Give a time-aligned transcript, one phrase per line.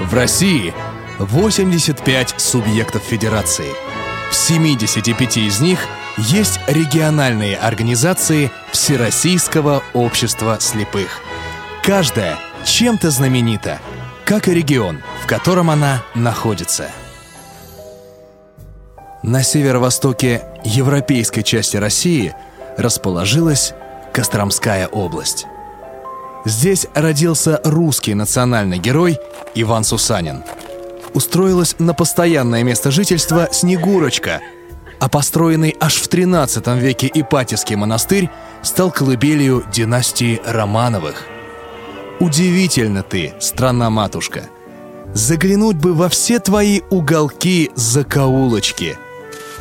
[0.00, 0.72] В России
[1.18, 3.68] 85 субъектов федерации.
[4.30, 5.78] В 75 из них
[6.16, 11.20] есть региональные организации Всероссийского общества слепых.
[11.82, 13.78] Каждая чем-то знаменита,
[14.24, 16.90] как и регион, в котором она находится.
[19.22, 22.34] На северо-востоке европейской части России
[22.78, 23.74] расположилась
[24.14, 25.46] Костромская область.
[26.44, 29.18] Здесь родился русский национальный герой
[29.54, 30.42] Иван Сусанин.
[31.12, 34.40] Устроилась на постоянное место жительства Снегурочка,
[35.00, 38.30] а построенный аж в 13 веке Ипатьевский монастырь
[38.62, 41.24] стал колыбелью династии Романовых.
[42.20, 44.44] Удивительно ты, страна-матушка.
[45.12, 48.96] Заглянуть бы во все твои уголки-закоулочки.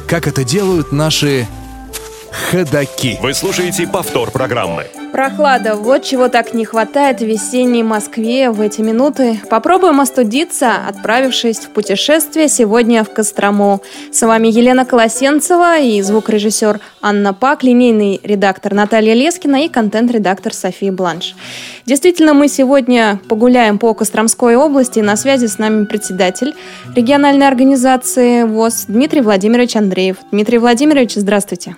[0.08, 1.48] Как это делают наши
[2.32, 3.18] ходаки.
[3.22, 4.86] Вы слушаете повтор программы.
[5.12, 5.76] Прохлада.
[5.76, 9.40] Вот чего так не хватает в весенней Москве в эти минуты.
[9.50, 13.82] Попробуем остудиться, отправившись в путешествие сегодня в Кострому.
[14.12, 20.92] С вами Елена Колосенцева и звукорежиссер Анна Пак, линейный редактор Наталья Лескина и контент-редактор София
[20.92, 21.36] Бланш.
[21.86, 25.00] Действительно, мы сегодня погуляем по Костромской области.
[25.00, 26.54] На связи с нами председатель
[26.96, 30.18] региональной организации ВОЗ Дмитрий Владимирович Андреев.
[30.32, 31.76] Дмитрий Владимирович, здравствуйте.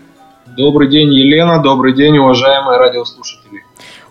[0.57, 1.61] Добрый день, Елена.
[1.61, 3.63] Добрый день, уважаемые радиослушатели.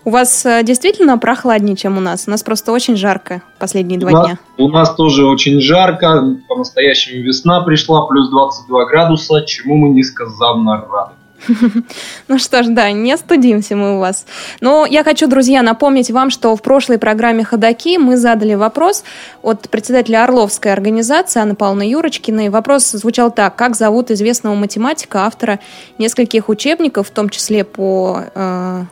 [0.03, 2.27] У вас э, действительно прохладнее, чем у нас?
[2.27, 4.39] У нас просто очень жарко последние два у нас, дня.
[4.57, 6.37] У нас тоже очень жарко.
[6.49, 11.13] По-настоящему весна пришла, плюс 22 градуса, чему мы несказанно рады.
[12.27, 14.25] Ну что ж, да, не студимся мы у вас.
[14.61, 19.03] Но я хочу, друзья, напомнить вам, что в прошлой программе «Ходоки» мы задали вопрос
[19.41, 22.49] от председателя Орловской организации Анны Павловны Юрочкиной.
[22.49, 23.55] Вопрос звучал так.
[23.55, 25.59] Как зовут известного математика, автора
[25.97, 28.83] нескольких учебников, в том числе по, э,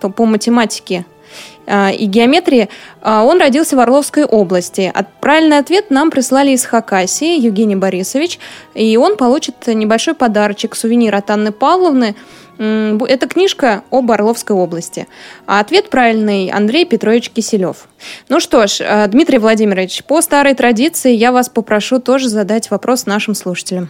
[0.00, 1.04] по математике
[1.66, 2.68] и геометрии,
[3.00, 4.92] а, он родился в Орловской области.
[5.20, 8.38] Правильный ответ нам прислали из Хакасии Евгений Борисович,
[8.74, 12.16] и он получит небольшой подарочек, сувенир от Анны Павловны.
[12.58, 15.08] Это книжка об Орловской области.
[15.46, 17.88] А ответ правильный Андрей Петрович Киселев.
[18.28, 23.06] Ну что ж, а, Дмитрий Владимирович, по старой традиции я вас попрошу тоже задать вопрос
[23.06, 23.88] нашим слушателям.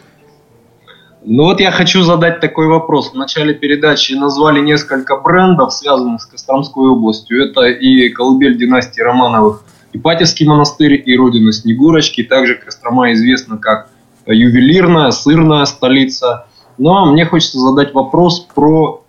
[1.27, 3.13] Ну вот я хочу задать такой вопрос.
[3.13, 7.49] В начале передачи назвали несколько брендов, связанных с Костромской областью.
[7.49, 9.65] Это и колыбель династии Романовых,
[9.95, 12.23] Ипатьевский монастырь и родина Снегурочки.
[12.25, 13.89] Также Кострома известна как
[14.27, 16.47] ювелирная, сырная столица.
[16.77, 19.03] Но мне хочется задать вопрос про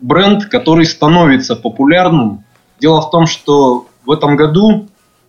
[0.00, 2.44] бренд, который становится популярным.
[2.80, 4.88] Дело в том, что в этом году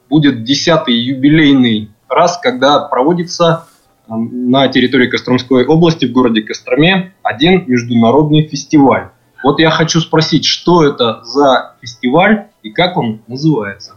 [0.09, 3.65] будет десятый юбилейный раз, когда проводится
[4.07, 9.09] на территории Костромской области в городе Костроме один международный фестиваль.
[9.43, 13.93] Вот я хочу спросить, что это за фестиваль и как он называется?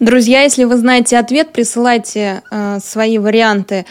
[0.00, 3.86] Друзья, если вы знаете ответ, присылайте э, свои варианты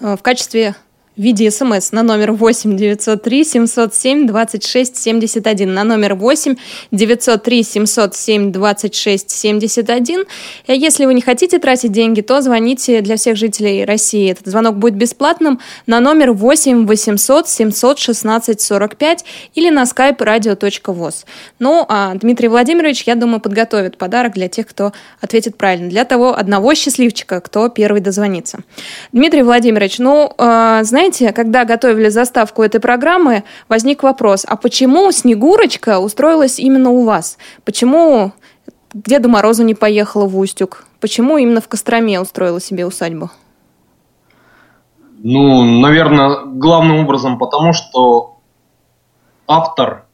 [0.00, 0.74] э, в качестве
[1.16, 5.72] в виде смс на номер 8 903 707 26 71.
[5.72, 6.56] На номер 8
[6.90, 10.24] 903 707 26 71.
[10.66, 14.30] Если вы не хотите тратить деньги, то звоните для всех жителей России.
[14.30, 21.24] Этот звонок будет бесплатным на номер 8 800 716 45 или на skype radio.voz.
[21.60, 25.88] Ну, а Дмитрий Владимирович, я думаю, подготовит подарок для тех, кто ответит правильно.
[25.88, 28.58] Для того одного счастливчика, кто первый дозвонится.
[29.12, 35.12] Дмитрий Владимирович, ну, э, знаете, знаете, когда готовили заставку этой программы, возник вопрос, а почему
[35.12, 37.36] Снегурочка устроилась именно у вас?
[37.64, 38.32] Почему
[38.94, 40.86] к Деду Морозу не поехала в Устюг?
[41.00, 43.30] Почему именно в Костроме устроила себе усадьбу?
[45.18, 48.38] Ну, наверное, главным образом потому, что
[49.46, 50.06] автор,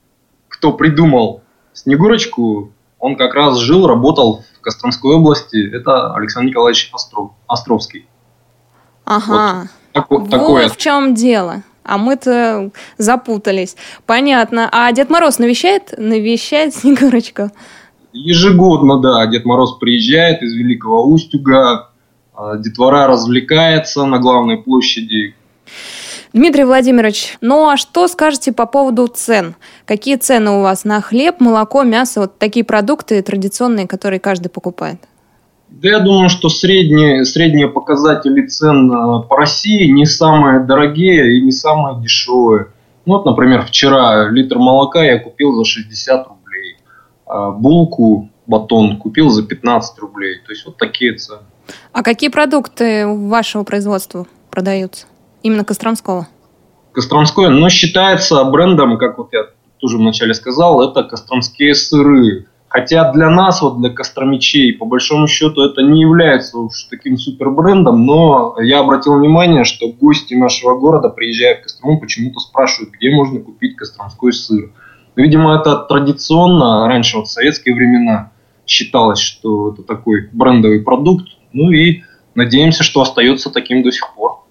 [0.48, 1.42] кто придумал
[1.72, 5.72] Снегурочку, он как раз жил, работал в Костромской области.
[5.72, 8.08] Это Александр Николаевич Остров, Островский.
[9.04, 9.60] Ага.
[9.62, 10.64] Вот Такое.
[10.64, 11.62] Вот в чем дело.
[11.82, 13.76] А мы-то запутались.
[14.06, 14.68] Понятно.
[14.70, 15.94] А Дед Мороз навещает?
[15.98, 17.50] Навещает Снегурочку?
[18.12, 19.26] Ежегодно, да.
[19.26, 21.90] Дед Мороз приезжает из Великого Устюга.
[22.34, 25.34] А детвора развлекается на главной площади.
[26.32, 29.56] Дмитрий Владимирович, ну а что скажете по поводу цен?
[29.84, 35.00] Какие цены у вас на хлеб, молоко, мясо, вот такие продукты традиционные, которые каждый покупает?
[35.70, 41.40] Да я думаю, что средние, средние показатели цен э, по России не самые дорогие и
[41.40, 42.66] не самые дешевые.
[43.06, 46.76] Ну, вот, например, вчера литр молока я купил за 60 рублей,
[47.26, 50.40] а булку, батон купил за 15 рублей.
[50.44, 51.40] То есть вот такие цены.
[51.92, 55.06] А какие продукты вашего производства продаются?
[55.42, 56.28] Именно Костромского?
[56.92, 59.46] Костромское, но считается брендом, как вот я
[59.78, 62.46] тоже вначале сказал, это костромские сыры.
[62.70, 67.50] Хотя для нас, вот для костромичей, по большому счету, это не является уж таким супер
[67.50, 73.10] брендом, но я обратил внимание, что гости нашего города, приезжая в Кострому, почему-то спрашивают, где
[73.10, 74.72] можно купить костромской сыр.
[75.16, 78.30] Видимо, это традиционно, раньше вот в советские времена
[78.64, 82.04] считалось, что это такой брендовый продукт, ну и
[82.36, 84.44] надеемся, что остается таким до сих пор.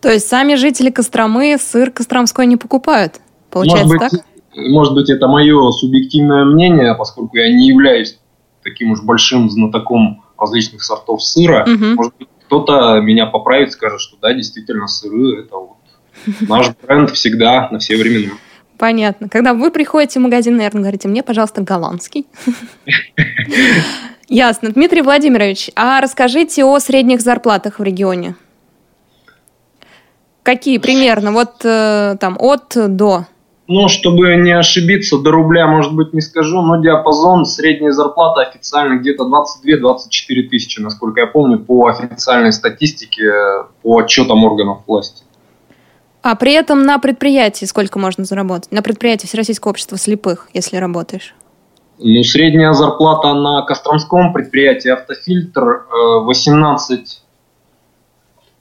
[0.00, 3.20] То есть сами жители Костромы сыр костромской не покупают?
[3.50, 4.26] Получается может быть, так?
[4.58, 8.18] Может быть, это мое субъективное мнение, поскольку я не являюсь
[8.62, 11.64] таким уж большим знатоком различных сортов сыра.
[11.64, 11.84] Угу.
[11.94, 15.76] Может быть, кто-то меня поправит, скажет, что да, действительно, сыры– это вот
[16.40, 18.34] наш бренд всегда, на все времена.
[18.78, 19.28] Понятно.
[19.28, 22.26] Когда вы приходите в магазин, наверное, говорите, мне, пожалуйста, голландский.
[24.28, 24.70] Ясно.
[24.70, 28.36] Дмитрий Владимирович, а расскажите о средних зарплатах в регионе.
[30.42, 31.32] Какие примерно?
[31.32, 33.26] Вот э, там от до.
[33.68, 38.98] Ну, чтобы не ошибиться, до рубля, может быть, не скажу, но диапазон средняя зарплата официально
[38.98, 43.30] где-то 22-24 тысячи, насколько я помню, по официальной статистике,
[43.82, 45.22] по отчетам органов власти.
[46.22, 48.72] А при этом на предприятии сколько можно заработать?
[48.72, 51.34] На предприятии Всероссийского общества слепых, если работаешь?
[51.98, 55.84] Ну, средняя зарплата на Костромском предприятии «Автофильтр»
[56.22, 57.22] 18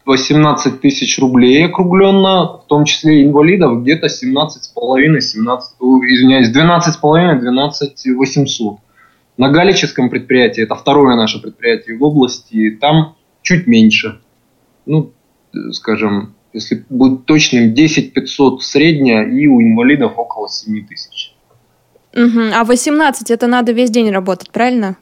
[0.08, 8.78] 18 тысяч рублей округленно, в том числе инвалидов, где-то 17,5, 17, извиняюсь, 12,5, 12 800.
[9.36, 14.22] На Галическом предприятии, это второе наше предприятие в области, там чуть меньше.
[14.86, 15.12] Ну,
[15.72, 21.36] скажем, если быть точным, 10 500 средняя и у инвалидов около 7 тысяч.
[22.16, 22.54] Угу.
[22.56, 24.96] А 18 это надо весь день работать, правильно?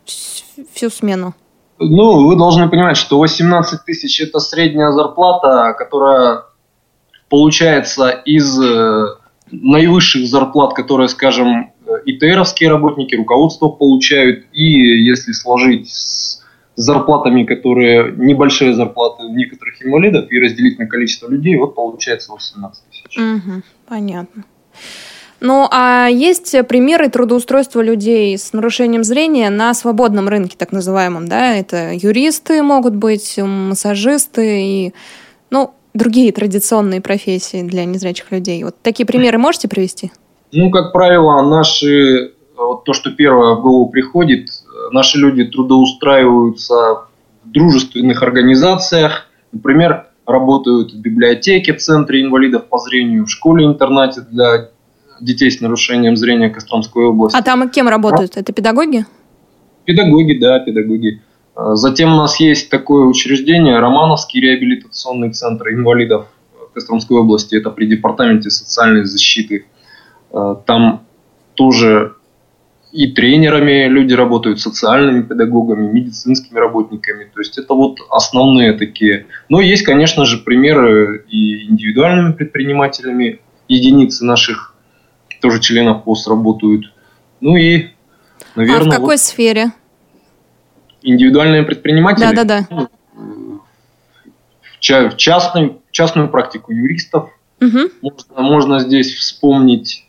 [0.74, 1.36] Всю смену.
[1.78, 6.44] Ну, вы должны понимать, что 18 тысяч это средняя зарплата, которая
[7.30, 9.06] получается из э,
[9.52, 11.74] наивысших зарплат, которые, скажем,
[12.06, 16.44] ИТРовские работники, руководство получают, и если сложить с
[16.76, 23.18] зарплатами, которые небольшие зарплаты некоторых инвалидов, и разделить на количество людей, вот получается 18 тысяч.
[23.18, 24.44] Угу, понятно.
[25.42, 31.56] Ну, а есть примеры трудоустройства людей с нарушением зрения на свободном рынке, так называемом, да?
[31.56, 34.94] Это юристы могут быть, массажисты и,
[35.50, 38.64] ну, другие традиционные профессии для незрячих людей.
[38.64, 40.12] Вот такие примеры можете привести?
[40.52, 44.50] Ну, как правило, наши, вот то, что первое в голову приходит,
[44.92, 46.74] наши люди трудоустраиваются
[47.44, 54.70] в дружественных организациях, например, работают в библиотеке, в центре инвалидов по зрению, в школе-интернате для
[55.22, 57.38] детей с нарушением зрения Костромской области.
[57.38, 58.38] А там кем работают?
[58.38, 59.06] Это педагоги?
[59.86, 61.22] Педагоги, да, педагоги.
[61.56, 66.28] А, затем у нас есть такое учреждение, Романовский реабилитационный центр инвалидов
[66.74, 67.56] Костромской области.
[67.56, 69.66] Это при департаменте социальной защиты.
[70.32, 71.04] А, там
[71.56, 72.16] тоже
[72.92, 77.26] и тренерами люди работают, социальными педагогами, медицинскими работниками.
[77.26, 79.28] То есть это вот основные такие.
[79.50, 83.42] Но есть, конечно же, примеры и индивидуальными предпринимателями.
[83.68, 84.75] Единицы наших
[85.46, 86.92] тоже членов ПОС работают.
[87.40, 87.90] Ну и,
[88.56, 88.88] наверное...
[88.88, 89.72] А в какой вот сфере?
[91.04, 92.26] Индивидуальные предприниматели.
[92.26, 92.88] Да-да-да.
[94.80, 97.30] В, частную, частную практику юристов.
[97.62, 97.80] Угу.
[98.02, 100.08] Можно, можно здесь вспомнить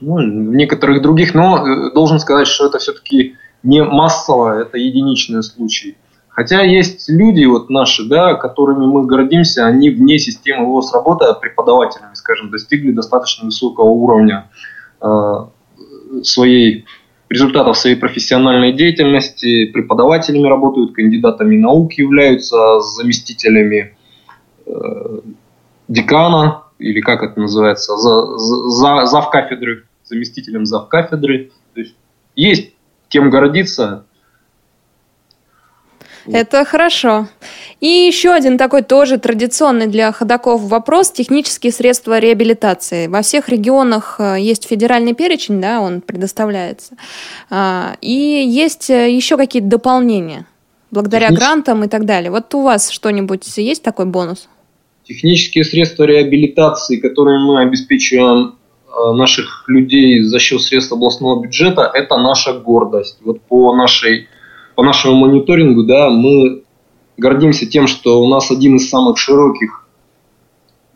[0.00, 5.96] ну, некоторых других, но э, должен сказать, что это все-таки не массово, это единичные случаи.
[6.34, 12.14] Хотя есть люди, вот наши, да, которыми мы гордимся, они вне системы ВОЗ работая преподавателями,
[12.14, 14.50] скажем, достигли достаточно высокого уровня
[15.00, 15.46] э,
[16.24, 16.86] своей
[17.30, 23.96] результатов своей профессиональной деятельности, преподавателями работают, кандидатами наук являются, заместителями
[24.66, 25.20] э,
[25.86, 31.52] декана, или как это называется, за, за, зав кафедры, заместителем зав кафедры.
[31.74, 31.94] То есть
[32.34, 32.72] есть
[33.08, 34.06] кем гордиться,
[36.26, 37.28] это хорошо.
[37.80, 43.06] И еще один такой тоже традиционный для ходаков вопрос– технические средства реабилитации.
[43.06, 46.96] Во всех регионах э, есть федеральный перечень, да, он предоставляется.
[47.50, 50.46] А, и есть э, еще какие-то дополнения
[50.90, 51.40] благодаря Технич...
[51.40, 52.30] грантам и так далее.
[52.30, 54.48] Вот у вас что-нибудь есть такой бонус?
[55.02, 58.54] Технические средства реабилитации, которые мы обеспечиваем
[58.86, 63.18] э, наших людей за счет средств областного бюджета, это наша гордость.
[63.22, 64.28] Вот по нашей
[64.74, 66.64] по нашему мониторингу, да, мы
[67.16, 69.86] гордимся тем, что у нас один из самых широких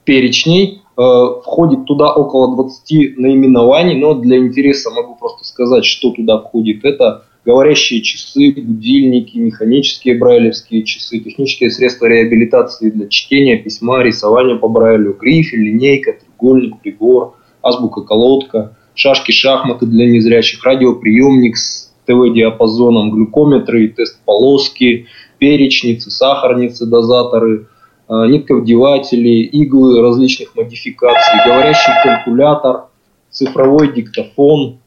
[0.04, 0.82] перечней.
[0.96, 6.84] Э, входит туда около 20 наименований, но для интереса могу просто сказать, что туда входит.
[6.84, 14.68] Это говорящие часы, будильники, механические брайлевские часы, технические средства реабилитации для чтения, письма, рисования по
[14.68, 23.88] брайлю, грифель, линейка, треугольник, прибор, азбука, колодка, шашки, шахматы для незрячих, радиоприемник с ТВ-диапазоном, глюкометры,
[23.88, 25.06] тест-полоски,
[25.38, 27.68] перечницы, сахарницы, дозаторы,
[28.08, 32.86] э, нитковдеватели, иглы различных модификаций, говорящий калькулятор,
[33.30, 34.78] цифровой диктофон,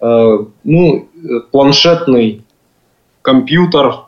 [0.00, 1.08] э, ну,
[1.52, 2.42] планшетный
[3.22, 4.06] компьютер,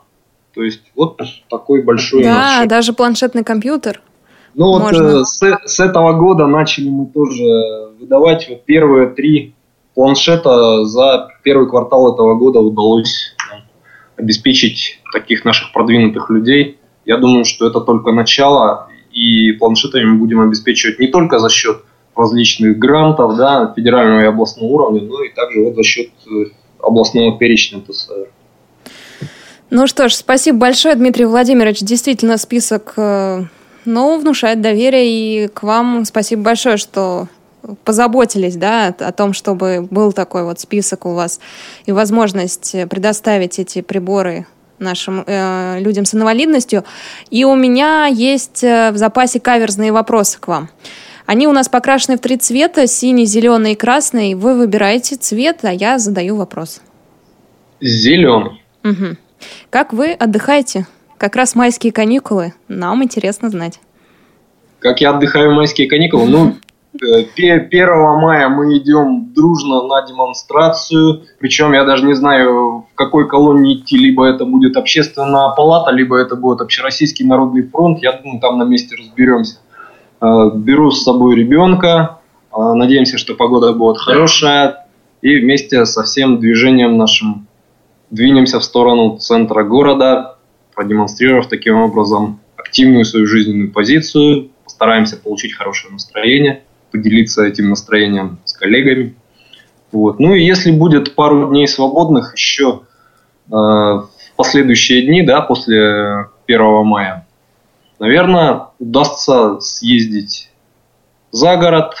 [0.53, 2.23] то есть вот такой большой.
[2.23, 4.01] Да, даже планшетный компьютер.
[4.55, 9.53] Ну вот э, с, с этого года начали мы тоже выдавать вот первые три
[9.99, 13.35] планшета за первый квартал этого года удалось
[14.15, 16.77] обеспечить таких наших продвинутых людей.
[17.03, 21.83] Я думаю, что это только начало, и планшетами мы будем обеспечивать не только за счет
[22.15, 26.45] различных грантов да, федерального и областного уровня, но и также вот за счет э,
[26.81, 28.29] областного перечня ТСР.
[29.69, 31.79] Ну что ж, спасибо большое, Дмитрий Владимирович.
[31.81, 37.27] Действительно, список ну, внушает доверие, и к вам спасибо большое, что
[37.83, 41.39] позаботились да, о том, чтобы был такой вот список у вас
[41.85, 44.45] и возможность предоставить эти приборы
[44.79, 46.83] нашим э, людям с инвалидностью.
[47.29, 50.69] И у меня есть э, в запасе каверзные вопросы к вам.
[51.25, 54.33] Они у нас покрашены в три цвета, синий, зеленый и красный.
[54.33, 56.81] Вы выбираете цвет, а я задаю вопрос.
[57.81, 58.63] Зеленый.
[58.83, 59.17] Угу.
[59.69, 60.87] Как вы отдыхаете?
[61.17, 62.53] Как раз майские каникулы.
[62.67, 63.79] Нам интересно знать.
[64.79, 66.25] Как я отдыхаю в майские каникулы?
[66.27, 66.55] Ну,
[67.01, 71.23] 1 э, мая мы идем дружно на демонстрацию.
[71.39, 73.97] Причем я даже не знаю, в какой колонии идти.
[73.97, 77.99] Либо это будет общественная палата, либо это будет общероссийский народный фронт.
[78.01, 79.59] Я думаю, там на месте разберемся.
[80.21, 82.19] Э, беру с собой ребенка.
[82.51, 84.85] Э, надеемся, что погода будет хорошая.
[85.21, 87.47] И вместе со всем движением нашим
[88.09, 90.37] двинемся в сторону центра города,
[90.75, 98.53] продемонстрировав таким образом активную свою жизненную позицию, постараемся получить хорошее настроение, поделиться этим настроением с
[98.53, 99.15] коллегами.
[99.91, 100.19] Вот.
[100.19, 102.81] Ну и если будет пару дней свободных еще
[103.47, 107.27] э, в последующие дни, да, после 1 мая,
[107.97, 110.51] наверное, удастся съездить
[111.31, 111.93] за город,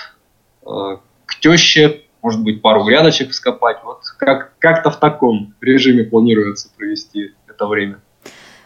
[0.63, 3.77] э, к теще, может быть, пару грядочек вскопать.
[3.83, 7.99] Вот как, как-то в таком режиме планируется провести это время.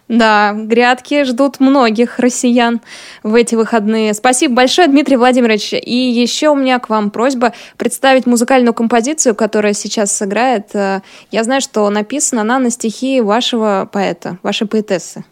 [0.09, 2.81] Да, грядки ждут многих россиян
[3.23, 4.13] в эти выходные.
[4.13, 5.73] Спасибо большое, Дмитрий Владимирович.
[5.73, 10.75] И еще у меня к вам просьба представить музыкальную композицию, которая сейчас сыграет.
[10.75, 15.23] Э, я знаю, что написана она на стихи вашего поэта, вашей поэтессы.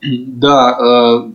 [0.00, 1.30] Да, э,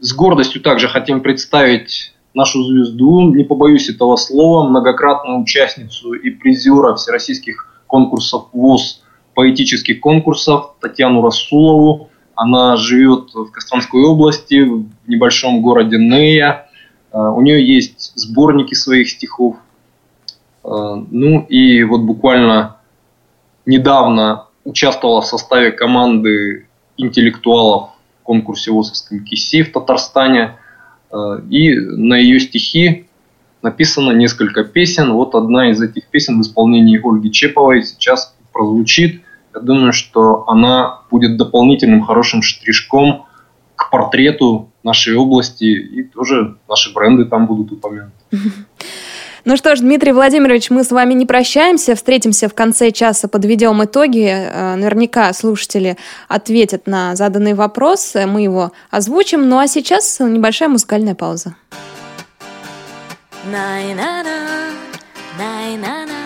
[0.00, 6.94] с гордостью также хотим представить нашу звезду, не побоюсь этого слова, многократную участницу и призера
[6.94, 9.02] всероссийских конкурсов ВОЗ,
[9.36, 12.10] поэтических конкурсов Татьяну Расулову.
[12.34, 16.68] Она живет в Костромской области, в небольшом городе Нея.
[17.12, 19.56] А, у нее есть сборники своих стихов.
[20.64, 22.78] А, ну и вот буквально
[23.64, 26.66] недавно участвовала в составе команды
[26.96, 27.90] интеллектуалов
[28.22, 30.56] в конкурсе ВОСовском КИСИ в Татарстане–
[31.12, 33.06] Э, и на ее стихи
[33.62, 35.12] написано несколько песен.
[35.12, 39.22] Вот одна из этих песен в исполнении Ольги Чеповой сейчас прозвучит.
[39.56, 43.24] Я думаю, что она будет дополнительным хорошим штришком
[43.74, 48.12] к портрету нашей области, и тоже наши бренды там будут упомянуты.
[49.46, 53.82] Ну что ж, Дмитрий Владимирович, мы с вами не прощаемся, встретимся в конце часа, подведем
[53.82, 54.26] итоги.
[54.26, 55.96] Э, наверняка слушатели
[56.28, 59.48] ответят на заданный вопрос, мы его озвучим.
[59.48, 61.54] Ну а сейчас небольшая музыкальная пауза.
[63.50, 64.24] Най-на-на,
[65.38, 66.25] най-на-на, най-на-на,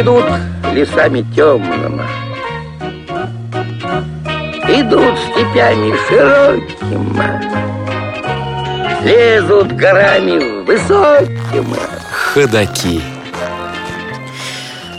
[0.00, 0.24] Бредут
[0.72, 2.06] лесами темными,
[4.66, 7.20] Идут степями широкими,
[9.04, 11.76] Лезут горами высокими.
[12.32, 13.02] Ходаки.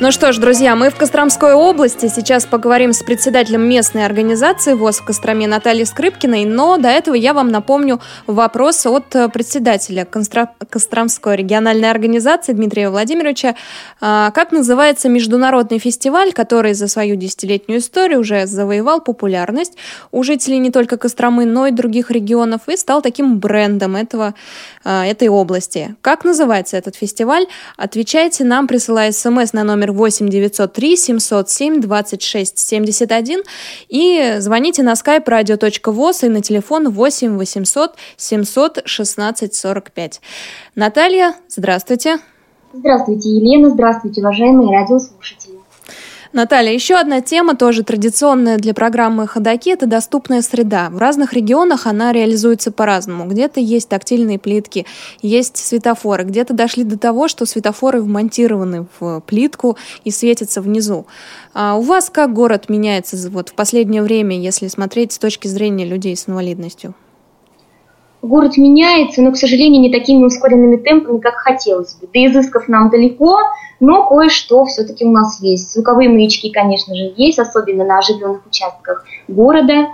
[0.02, 2.08] Ну что ж, друзья, мы в Костромской области.
[2.08, 6.46] Сейчас поговорим с председателем местной организации ВОЗ в Костроме Натальей Скрипкиной.
[6.46, 13.54] Но до этого я вам напомню вопрос от председателя Костромской региональной организации Дмитрия Владимировича.
[14.00, 19.78] А, как называется международный фестиваль, который за свою десятилетнюю историю уже завоевал популярность
[20.12, 24.34] у жителей не только Костромы, но и других регионов и стал таким брендом этого,
[24.84, 25.96] а, этой области?
[26.02, 27.46] Как называется этот фестиваль?
[27.78, 33.44] Отвечайте нам, присылая смс на номер 8 903 707 26 71
[33.90, 40.22] и звоните на skype radio.voz и на телефон 8 800 700 16 45.
[40.76, 42.18] Наталья, здравствуйте.
[42.74, 43.70] Здравствуйте, Елена.
[43.70, 45.61] Здравствуйте, уважаемые радиослушатели.
[46.34, 50.90] Наталья, еще одна тема, тоже традиционная для программы «Ходоки»— это доступная среда.
[50.90, 53.26] В разных регионах она реализуется по-разному.
[53.28, 54.86] Где-то есть тактильные плитки,
[55.22, 61.06] есть светофоры, где-то дошли до того, что светофоры вмонтированы в плитку и светятся внизу.
[61.54, 65.84] А у вас как город меняется вот в последнее время, если смотреть с точки зрения
[65.84, 66.96] людей с инвалидностью?
[68.22, 72.08] Город меняется, но, к сожалению, не такими ускоренными темпами, как хотелось бы.
[72.08, 73.40] До изысков нам далеко,
[73.80, 75.74] но кое-что все-таки у нас есть.
[75.74, 79.88] Звуковые маячки, конечно же, есть, особенно на оживленных участках города.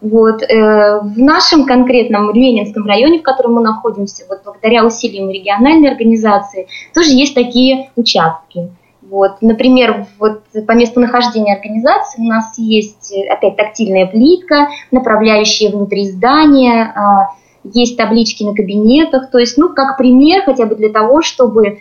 [0.00, 0.42] Вот.
[0.42, 6.68] Э, в нашем конкретном Ленинском районе, в котором мы находимся, вот благодаря усилиям региональной организации,
[6.94, 8.70] тоже есть такие участки.
[9.02, 9.42] Вот.
[9.42, 16.92] Например, вот по месту нахождения организации у нас есть опять тактильная плитка, направляющая внутри здания,
[16.94, 17.28] а,
[17.64, 21.80] есть таблички на кабинетах, то есть, ну, как пример хотя бы для того, чтобы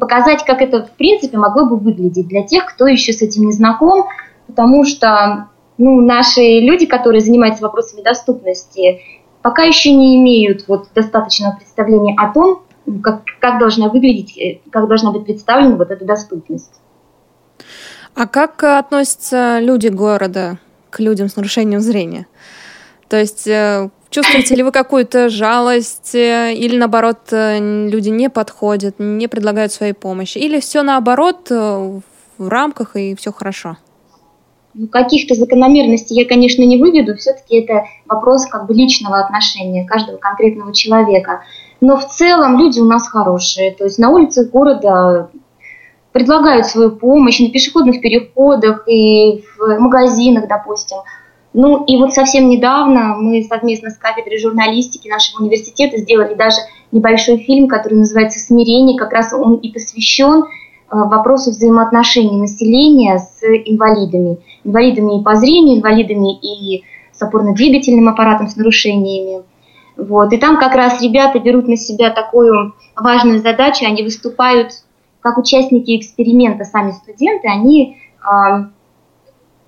[0.00, 3.52] показать, как это, в принципе, могло бы выглядеть для тех, кто еще с этим не
[3.52, 4.06] знаком,
[4.46, 9.00] потому что ну, наши люди, которые занимаются вопросами доступности,
[9.42, 12.62] пока еще не имеют вот, достаточного представления о том,
[13.02, 16.80] как, как должна выглядеть, э, как должна быть представлена вот эта доступность.
[18.14, 20.58] А как относятся люди города
[20.90, 22.26] к людям с нарушением зрения?
[23.10, 28.96] То есть э, Чувствуете ли вы какую-то жалость э, или наоборот э, люди не подходят,
[28.98, 30.38] не предлагают своей помощи?
[30.38, 32.02] Или все наоборот в
[32.38, 33.76] рамках и все хорошо?
[34.74, 37.16] Ну, каких-то закономерностей я, конечно, не выведу.
[37.16, 41.42] Все-таки это вопрос как бы личного отношения каждого конкретного человека.
[41.80, 43.72] Но в целом люди у нас хорошие.
[43.72, 45.30] То есть на улицах города
[46.12, 50.98] предлагают свою помощь на пешеходных переходах и в магазинах, допустим.
[51.52, 56.58] Ну и вот совсем недавно мы совместно с кафедрой журналистики нашего университета сделали даже
[56.92, 58.96] небольшой фильм, который называется «Смирение».
[58.96, 60.46] Как раз он и посвящен э,
[60.90, 64.38] вопросу взаимоотношений населения с инвалидами.
[64.62, 69.42] Инвалидами и по зрению, инвалидами и с опорно-двигательным аппаратом с нарушениями.
[69.96, 70.32] Вот.
[70.32, 74.72] И там как раз ребята берут на себя такую важную задачу, они выступают
[75.20, 77.98] как участники эксперимента, сами студенты, они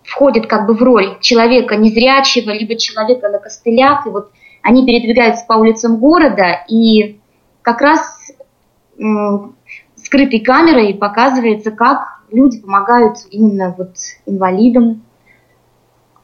[0.04, 4.30] входит как бы в роль человека незрячего, либо человека на костылях, и вот
[4.62, 7.18] они передвигаются по улицам города, и
[7.62, 8.30] как раз
[9.96, 13.94] скрытой камерой показывается, как люди помогают именно вот
[14.26, 15.02] инвалидам,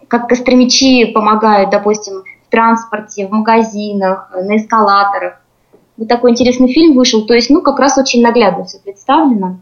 [0.08, 5.40] как костромичи помогают, допустим, в транспорте, в магазинах, на эскалаторах.
[5.96, 9.58] Вот такой интересный фильм вышел, то есть, ну, как раз очень наглядно все представлено.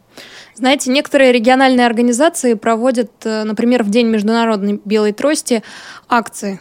[0.56, 5.62] Знаете, некоторые региональные организации проводят, э, например, в День международной белой трости
[6.08, 6.60] акции,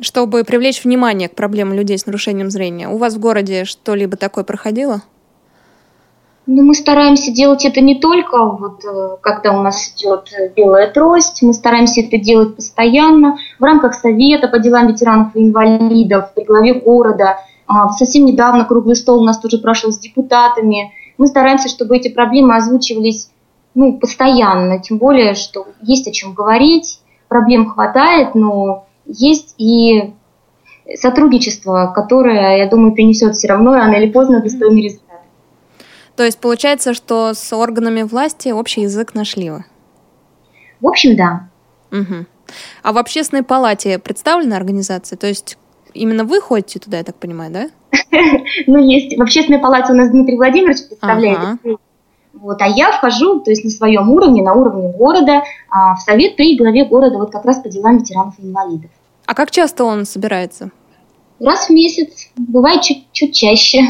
[0.00, 2.88] чтобы привлечь внимание к проблемам людей с нарушением зрения.
[2.88, 5.02] У вас в городе что-либо такое проходило?
[6.46, 11.42] Ну, мы стараемся делать это не только вот, э, когда у нас идет белая трость,
[11.42, 16.74] мы стараемся это делать постоянно в рамках Совета по делам ветеранов и инвалидов при главе
[16.74, 17.38] города.
[17.66, 20.92] А, совсем недавно круглый стол у нас тоже прошел с депутатами.
[21.18, 23.31] Мы стараемся, чтобы эти проблемы озвучивались
[23.74, 30.12] ну, постоянно, тем более, что есть о чем говорить, проблем хватает, но есть и
[30.94, 35.20] сотрудничество, которое, я думаю, принесет все равно рано или поздно достойный результат.
[36.16, 39.64] То есть получается, что с органами власти общий язык нашли вы?
[40.80, 41.48] В общем, да.
[41.90, 42.26] Угу.
[42.82, 45.16] А в общественной палате представлена организация?
[45.16, 45.56] То есть
[45.94, 47.70] именно вы ходите туда, я так понимаю, да?
[48.66, 49.16] Ну, есть.
[49.16, 51.58] В общественной палате у нас Дмитрий Владимирович представляет.
[52.32, 56.36] Вот, а я вхожу, то есть на своем уровне, на уровне города, а, в совет
[56.36, 58.90] при главе города, вот как раз по делам ветеранов и инвалидов.
[59.26, 60.70] А как часто он собирается?
[61.38, 63.80] Раз в месяц, бывает чуть, чуть чаще.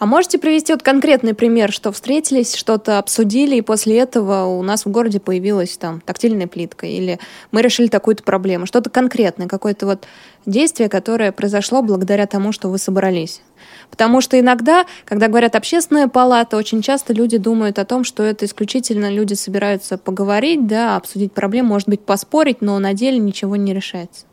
[0.00, 4.86] А можете привести вот конкретный пример, что встретились, что-то обсудили, и после этого у нас
[4.86, 7.18] в городе появилась там тактильная плитка, или
[7.52, 10.06] мы решили такую-то проблему, что-то конкретное, какое-то вот
[10.46, 13.42] действие, которое произошло благодаря тому, что вы собрались.
[13.90, 18.44] Потому что иногда, когда говорят общественная палата, очень часто люди думают о том, что это
[18.44, 23.74] исключительно люди собираются поговорить, да, обсудить проблему, может быть, поспорить, но на деле ничего не
[23.74, 24.26] решается.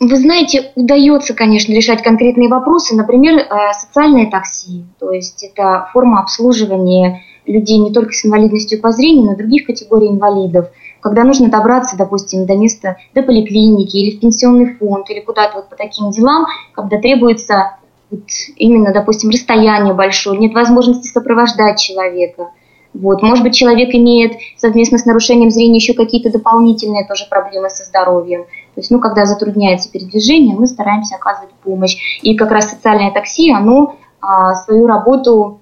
[0.00, 6.20] Вы знаете, удается, конечно, решать конкретные вопросы, например, э, социальное такси, то есть это форма
[6.20, 10.68] обслуживания людей не только с инвалидностью по зрению, но и других категорий инвалидов.
[11.00, 15.68] Когда нужно добраться, допустим, до места, до поликлиники или в пенсионный фонд, или куда-то вот
[15.68, 17.76] по таким делам, когда требуется
[18.10, 18.22] вот
[18.56, 22.50] именно, допустим, расстояние большое, нет возможности сопровождать человека–
[22.94, 23.22] вот.
[23.22, 28.44] Может быть, человек имеет совместно с нарушением зрения еще какие-то дополнительные тоже проблемы со здоровьем.
[28.44, 32.20] То есть, ну, когда затрудняется передвижение, мы стараемся оказывать помощь.
[32.22, 35.58] И как раз социальное такси, оно а, свою работу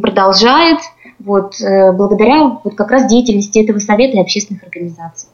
[0.00, 0.78] продолжает
[1.18, 5.28] вот, э, благодаря вот как раз деятельности этого совета и общественных организаций.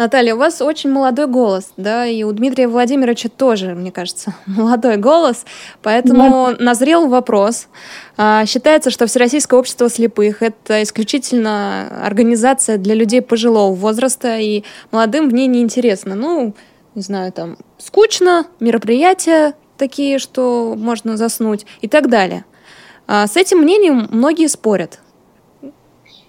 [0.00, 4.96] Наталья, у вас очень молодой голос, да, и у Дмитрия Владимировича тоже, мне кажется, молодой
[4.96, 5.44] голос,
[5.82, 6.56] поэтому да.
[6.58, 7.68] назрел вопрос.
[8.16, 15.28] А, считается, что Всероссийское общество слепых– это исключительно организация для людей пожилого возраста, и молодым
[15.28, 16.14] в ней неинтересно.
[16.14, 16.54] Ну,
[16.94, 22.46] не знаю, там, скучно, мероприятия такие, что можно заснуть и так далее.
[23.12, 25.00] А, с этим мнением многие спорят.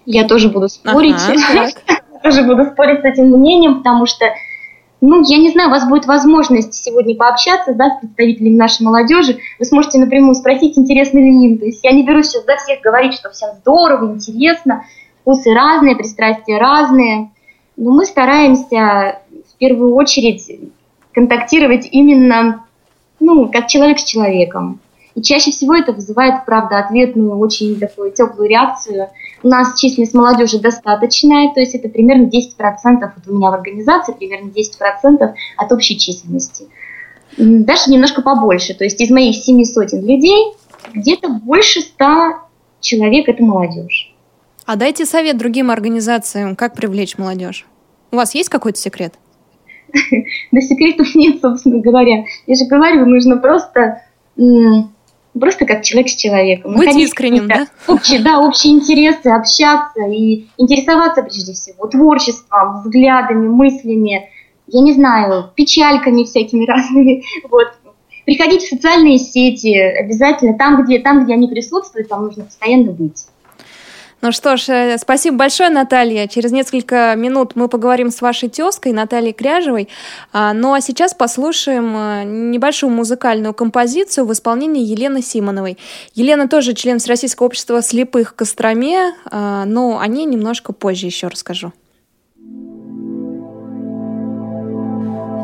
[0.04, 1.14] Я тоже буду спорить.
[1.14, 1.68] Ага,
[2.24, 4.24] тоже буду спорить с этим мнением, потому что,
[5.00, 9.38] ну, я не знаю, у вас будет возможность сегодня пообщаться да, с представителями нашей молодежи.
[9.60, 11.58] Вы сможете напрямую спросить, интересно ли им.
[11.58, 14.84] То есть я не берусь сейчас за всех говорить, что всем здорово, интересно,
[15.20, 17.30] вкусы разные, пристрастия разные.
[17.76, 19.20] Но мы стараемся
[19.54, 20.50] в первую очередь
[21.12, 22.66] контактировать именно,
[23.20, 24.80] ну, как человек с человеком.
[25.14, 29.10] И чаще всего это вызывает, правда, ответную, очень такую теплую реакцию.
[29.42, 32.32] У нас численность молодежи достаточная, то есть это примерно 10%,
[33.00, 36.68] вот у меня в организации примерно 10% от общей численности.
[37.36, 40.54] Даже немножко побольше, то есть из моих семи сотен людей
[40.94, 42.42] где-то больше ста
[42.80, 44.14] человек– это молодежь.
[44.66, 47.66] А дайте совет другим организациям, как привлечь молодежь.
[48.10, 49.14] У вас есть какой-то секрет?
[50.52, 52.24] Да секретов нет, собственно говоря.
[52.46, 54.02] Я же говорю, нужно просто
[55.38, 56.72] просто как человек с человеком.
[56.72, 57.66] Быть Находить искренним, да?
[57.86, 64.28] Общие, да, общие интересы, общаться и интересоваться прежде всего творчеством, взглядами, мыслями,
[64.66, 67.24] я не знаю, печальками всякими разными.
[67.48, 67.72] Вот.
[68.24, 73.26] Приходить в социальные сети обязательно, там где, там, где они присутствуют, там нужно постоянно быть.
[74.22, 76.28] Ну что ж, э, спасибо большое, Наталья.
[76.28, 79.88] Через несколько минут мы поговорим с вашей тезкой Натальей Кряжевой.
[80.32, 85.76] А, ну а сейчас послушаем э, небольшую музыкальную композицию в исполнении Елены Симоновой.
[86.14, 91.72] Елена тоже член Всероссийского общества слепых Костроме, а, но о ней немножко позже еще расскажу.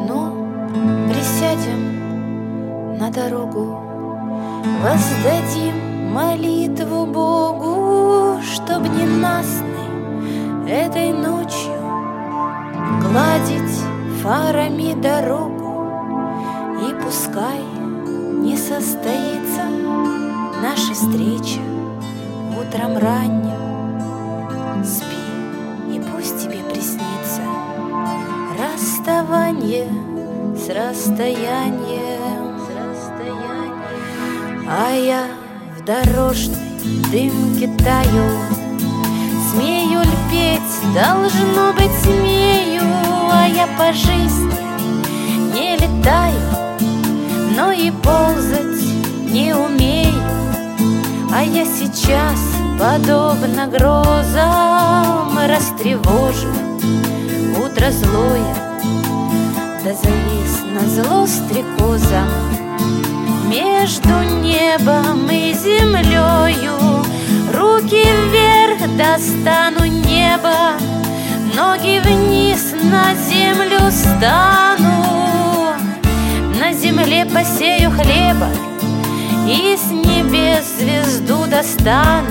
[0.06, 0.46] Ну,
[1.10, 3.82] присядем на дорогу,
[4.80, 5.88] воздадим
[6.18, 9.88] молитву Богу, чтоб ненастный
[10.68, 11.78] этой ночью
[13.02, 13.78] Гладить
[14.20, 15.70] фарами дорогу,
[16.88, 17.62] И пускай
[18.42, 19.62] не состоится
[20.61, 21.61] наша встреча
[22.61, 25.22] Утром ранним спи,
[25.94, 26.59] и пусть тебе
[28.59, 29.87] расставание
[30.57, 33.78] с расстоянием, с расстоянием.
[34.68, 35.47] А я
[35.88, 36.57] дорожной
[37.11, 38.29] дымке таю
[39.51, 42.83] Смею ль петь, должно быть смею
[43.33, 44.53] А я по жизни
[45.55, 46.35] не летаю
[47.57, 48.85] Но и ползать
[49.33, 50.22] не умею.
[51.33, 52.38] А я сейчас,
[52.79, 56.48] подобно грозам Растревожу
[57.64, 58.55] утро злое
[59.83, 62.24] Да завис на зло стрекоза
[63.88, 66.77] Между небом и землею.
[67.55, 70.74] Руки вверх достану небо
[71.57, 75.72] Ноги вниз на землю стану.
[76.61, 78.48] На земле посею хлеба
[79.46, 82.29] И с небес звезду достану.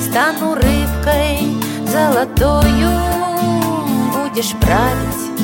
[0.00, 1.56] Стану рыбкой
[1.88, 2.92] золотою
[4.14, 5.42] Будешь править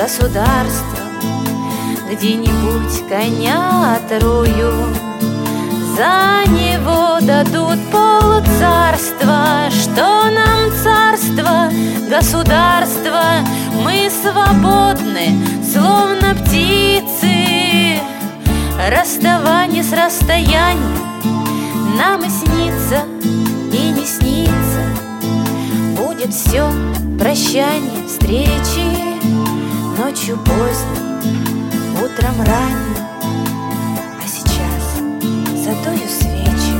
[0.00, 0.99] государством
[2.10, 4.72] Где-нибудь коня отрую.
[5.96, 11.70] За него дадут пол царства Что нам царство,
[12.08, 13.22] государство.
[13.84, 15.36] Мы свободны,
[15.72, 18.00] словно птицы.
[18.90, 20.80] Расставание с расстоянием.
[21.96, 23.04] Нам и снится,
[23.72, 24.82] и не снится.
[25.96, 26.68] Будет все
[27.20, 29.10] прощание, встречи.
[29.96, 30.99] Ночью поздней,
[32.12, 33.00] утром ранним
[35.56, 36.74] задую свечи,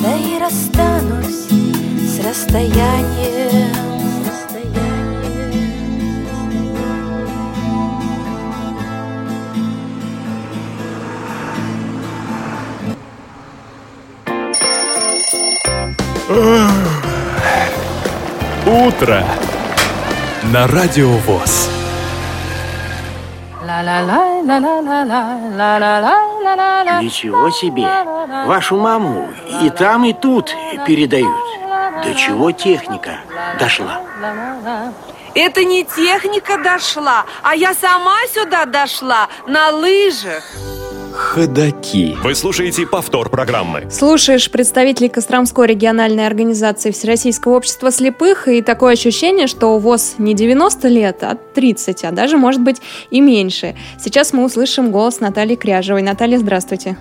[0.00, 1.48] да и расстанусь
[2.08, 3.88] с расстоянием.
[18.66, 19.24] Утро
[20.52, 21.68] на радио ВОЗ.
[27.02, 27.86] Ничего себе!
[28.46, 29.28] Вашу маму
[29.62, 30.54] и там, и тут
[30.86, 31.44] передают.
[32.02, 33.20] До чего техника
[33.58, 34.00] дошла?
[35.34, 40.44] Это не техника дошла, а я сама сюда дошла на лыжах.
[41.18, 42.16] Ходаки.
[42.22, 43.90] Вы слушаете повтор программы.
[43.90, 50.32] Слушаешь представителей Костромской региональной организации Всероссийского общества слепых, и такое ощущение, что у ВОЗ не
[50.32, 53.74] 90 лет, а 30, а даже, может быть, и меньше.
[53.98, 56.02] Сейчас мы услышим голос Натальи Кряжевой.
[56.02, 56.96] Наталья, здравствуйте.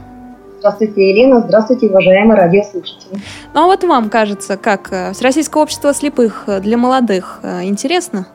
[0.59, 1.41] Здравствуйте, Елена.
[1.41, 3.21] Здравствуйте, уважаемые радиослушатели.
[3.53, 8.25] Ну а вот вам кажется, как э, Всероссийское общество слепых для молодых э, интересно?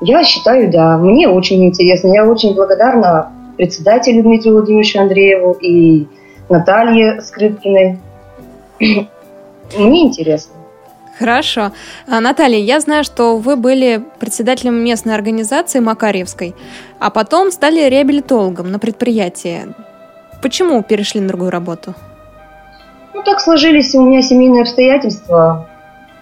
[0.00, 0.96] Я считаю, да.
[0.96, 2.08] Мне очень интересно.
[2.08, 6.06] Я очень благодарна председателю Дмитрию Владимировичу Андрееву и
[6.48, 7.98] Наталье Скрипкиной.
[9.78, 10.54] Мне интересно.
[11.18, 11.72] Хорошо.
[12.06, 16.54] А, Наталья, я знаю, что вы были председателем местной организации Макарьевской,
[16.98, 19.74] а потом стали реабилитологом на предприятии.
[20.42, 21.94] Почему перешли на другую работу?
[23.14, 25.66] Ну, так сложились у меня семейные обстоятельства.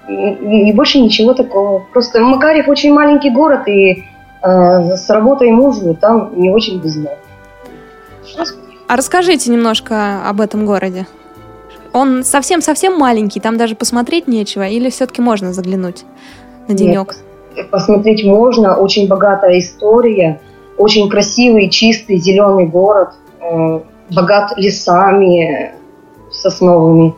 [0.09, 1.81] И, больше ничего такого.
[1.92, 4.05] Просто Макарьев очень маленький город, и
[4.42, 6.81] э, с работой мужу там не очень
[8.87, 11.06] А расскажите немножко об этом городе.
[11.92, 16.04] Он совсем-совсем маленький, там даже посмотреть нечего, или все-таки можно заглянуть
[16.68, 17.14] на денек?
[17.56, 20.40] Нет, посмотреть можно, очень богатая история,
[20.76, 23.10] очень красивый, чистый, зеленый город,
[23.40, 25.72] э, богат лесами
[26.32, 27.14] сосновыми,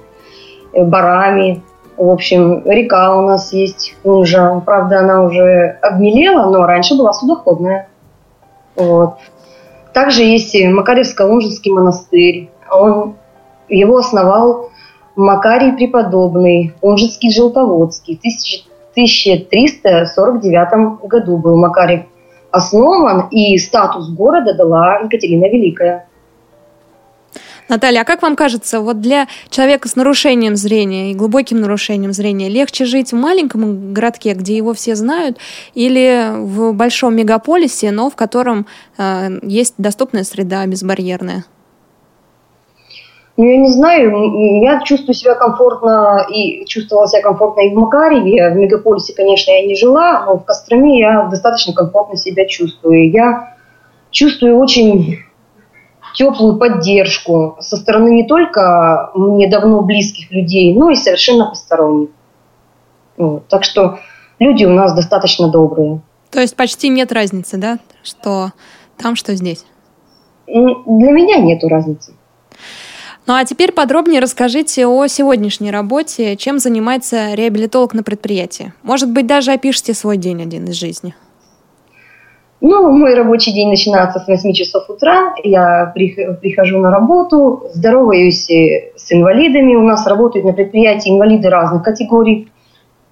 [0.73, 1.63] э, барами.
[1.97, 4.61] В общем, река у нас есть, Унжа.
[4.61, 7.89] Правда, она уже обмелела, но раньше была судоходная.
[8.75, 9.15] Вот.
[9.97, 12.51] Также есть Макаревско-Лунжинский монастырь.
[12.71, 13.17] Он,
[13.67, 14.69] его основал
[15.17, 18.17] Макарий Преподобный, Унжинский Желтоводский.
[18.17, 18.19] В
[18.91, 22.05] 1349 году был Макарий
[22.51, 26.07] основан, и статус города дала Екатерина Великая.
[27.69, 32.49] Наталья, а как вам кажется, вот для человека с нарушением зрения и глубоким нарушением зрения
[32.49, 35.39] легче жить в маленьком городке, где его все знают,
[35.75, 38.67] или в большом мегаполисе, но в котором
[38.99, 41.45] э, есть доступная среда безбарьерная?
[43.37, 48.51] Ну, я не знаю, я чувствую себя комфортно и чувствовала себя комфортно и в Макареве.
[48.51, 53.11] В мегаполисе, конечно, я не жила, но в Костроме я достаточно комфортно себя чувствую.
[53.11, 53.55] Я
[54.11, 55.26] чувствую очень
[56.17, 62.09] теплую поддержку со стороны не только мне давно близких людей, но и совершенно посторонних.
[63.17, 63.47] Вот.
[63.49, 63.99] Так что
[64.39, 66.01] люди у нас достаточно добрые.
[66.31, 68.53] То есть почти нет разницы, да, что
[68.97, 69.65] там, что здесь?
[70.47, 72.13] Для меня нет разницы.
[73.27, 78.73] Ну а теперь подробнее расскажите о сегодняшней работе, чем занимается реабилитолог на предприятии.
[78.83, 81.15] Может быть, даже опишите свой день один из жизни.
[82.61, 85.35] Ну, мой рабочий день начинается с 8 часов утра.
[85.45, 89.75] Я прихожу на работу, здороваюсь э, с инвалидами.
[89.75, 92.51] У нас работают на предприятии инвалиды разных категорий,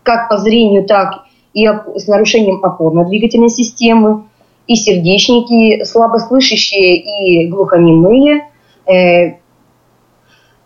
[0.02, 4.24] как по зрению, так и с нарушением опорно-двигательной системы,
[4.66, 8.48] и сердечники, слабослышащие и глухонемые.
[8.86, 9.36] Э,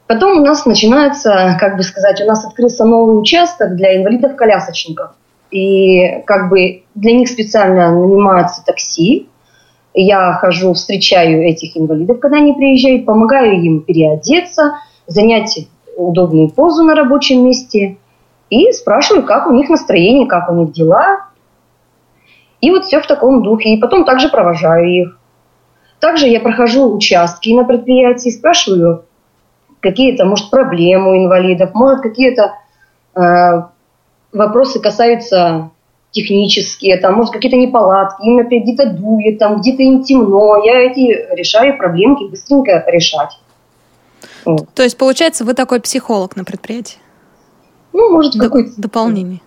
[0.06, 5.10] потом у нас начинается, как бы сказать, у нас открылся новый участок для инвалидов-колясочников.
[5.50, 9.28] И как бы для них специально нанимается такси.
[9.94, 14.74] Я хожу, встречаю этих инвалидов, когда они приезжают, помогаю им переодеться,
[15.06, 17.96] занять удобную позу на рабочем месте
[18.50, 21.26] и спрашиваю, как у них настроение, как у них дела.
[22.60, 23.74] И вот все в таком духе.
[23.74, 25.18] И потом также провожаю их.
[26.00, 29.04] Также я прохожу участки на предприятии, спрашиваю
[29.80, 32.54] какие-то, может, проблемы у инвалидов, может, какие-то
[33.14, 33.62] э,
[34.32, 35.70] вопросы касаются
[36.10, 40.56] технические, там, может, какие-то неполадки, им опять где-то дует, там, где-то им темно.
[40.64, 43.38] Я эти решаю проблемки быстренько решать.
[44.44, 44.68] Вот.
[44.74, 46.98] То есть, получается, вы такой психолог на предприятии?
[47.92, 48.70] Ну, может, в какой-то...
[48.80, 49.40] Дополнение.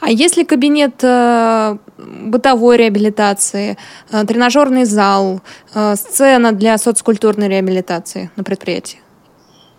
[0.00, 3.76] А если кабинет э, бытовой реабилитации,
[4.10, 5.40] э, тренажерный зал,
[5.74, 8.98] э, сцена для соцкультурной реабилитации на предприятии?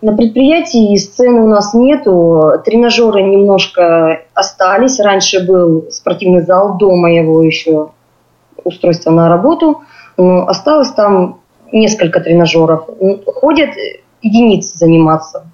[0.04, 5.00] На предприятии сцены у нас нету, тренажеры немножко остались.
[5.00, 7.88] Раньше был спортивный зал, дома его еще
[8.64, 9.80] устройство на работу.
[10.18, 11.40] Но осталось там
[11.72, 12.86] несколько тренажеров.
[13.24, 13.70] Ходят
[14.20, 15.46] единицы заниматься.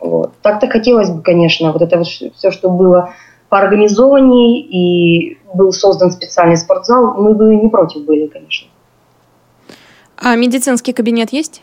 [0.00, 0.32] Вот.
[0.42, 3.14] Так-то хотелось бы, конечно, вот это вот все, что было
[3.48, 8.68] поорганизованнее и был создан специальный спортзал, мы бы не против были, конечно.
[10.18, 11.62] А медицинский кабинет есть?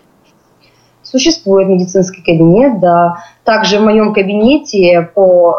[1.09, 3.23] Существует медицинский кабинет, да.
[3.43, 5.55] Также в моем кабинете по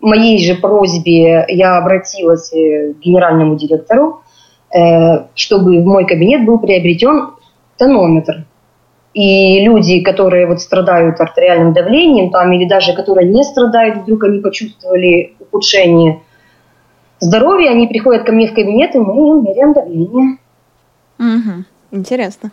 [0.00, 4.22] моей же просьбе я обратилась к генеральному директору,
[4.74, 7.32] э, чтобы в мой кабинет был приобретен
[7.76, 8.46] тонометр.
[9.12, 14.40] И люди, которые вот страдают артериальным давлением, там, или даже которые не страдают, вдруг они
[14.40, 16.22] почувствовали ухудшение
[17.20, 20.38] здоровья, они приходят ко мне в кабинет, и мы им меряем давление.
[21.18, 21.64] Угу.
[21.92, 22.52] Интересно.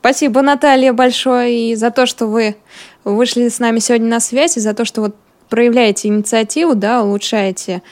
[0.00, 2.56] Спасибо, Наталья, большое и за то, что вы
[3.04, 5.16] вышли с нами сегодня на связь, и за то, что вот
[5.50, 7.82] проявляете инициативу, да, улучшаете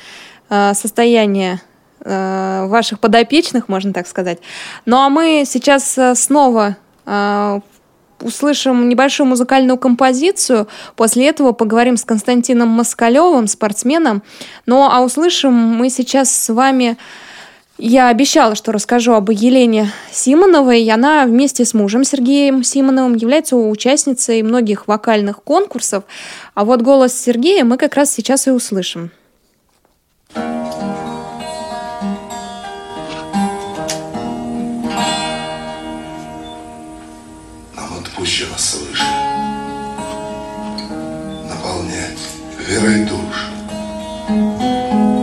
[0.49, 1.61] э, состояние
[2.01, 4.39] э, ваших подопечных, можно так сказать.
[4.87, 7.61] Ну а мы сейчас э, снова э,
[8.23, 10.67] услышим небольшую музыкальную композицию.
[10.97, 14.23] После этого поговорим с Константином Москалевым, спортсменом.
[14.65, 16.97] Ну а услышим мы сейчас с вами
[17.79, 20.83] я обещала, что расскажу об Елене Симоновой.
[20.83, 26.05] И она вместе с мужем Сергеем Симоновым является участницей многих вокальных конкурсов.
[26.55, 29.13] А вот голос Сергея мы как раз сейчас и услышим.
[30.35, 30.67] Нам
[38.01, 39.05] отпущено свыше
[41.49, 42.19] наполнять
[42.69, 43.47] верой душ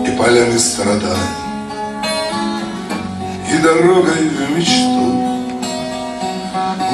[0.07, 1.44] и поляны страданий
[3.65, 5.05] дорогой в мечту.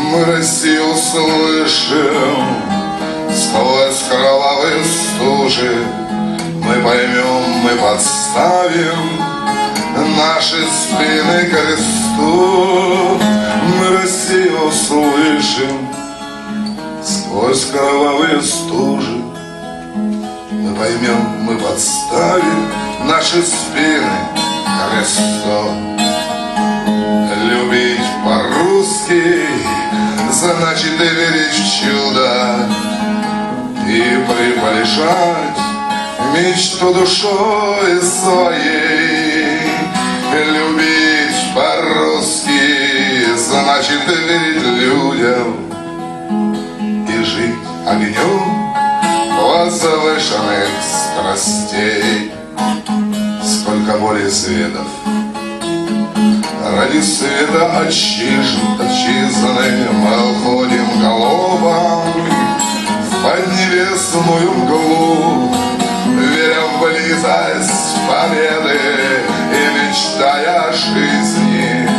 [0.09, 2.45] Мы Россию слышим
[3.29, 5.85] сквозь кровавые стужи.
[6.63, 9.19] Мы поймем, мы подставим
[10.15, 13.19] наши спины кресту.
[13.77, 15.89] Мы Россию слышим
[17.03, 19.21] сквозь кровавые стужи.
[20.51, 22.69] Мы поймем, мы подставим
[23.03, 24.09] наши спины
[24.89, 25.90] кресту
[28.81, 29.45] по-русски
[30.31, 32.67] Значит и верить в чудо.
[33.87, 35.59] И приближать
[36.33, 39.59] мечту душой своей.
[40.33, 43.35] Любить по-русски.
[43.35, 45.57] Значит и верить людям.
[47.07, 47.55] И жить
[47.85, 48.73] огнем
[49.37, 52.31] возвышенных страстей.
[53.43, 54.87] Сколько боли светов
[56.73, 58.61] Ради света отчизны.
[59.91, 62.03] Мы уходим голубом
[63.09, 65.53] В поднебесную мглу
[66.07, 68.79] Веря в близость победы
[69.51, 71.89] И мечтая о жизни.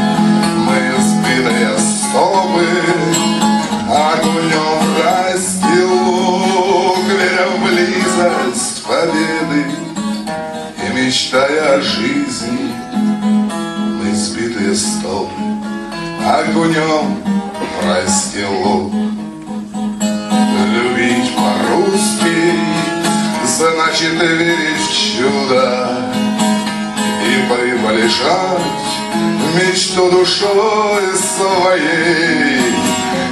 [0.57, 2.67] Мы сбитые стопы
[3.91, 5.95] Огнем растил
[7.09, 9.61] Веря в близость победы
[10.83, 12.72] И мечтая о жизни
[14.75, 15.33] стопы
[16.25, 17.19] Огнем
[17.81, 18.93] простил
[20.73, 22.55] Любить по-русски
[23.45, 25.89] Значит верить в чудо
[27.27, 28.63] И прибавить полежать
[29.55, 31.03] Мечту душой
[31.37, 32.73] своей.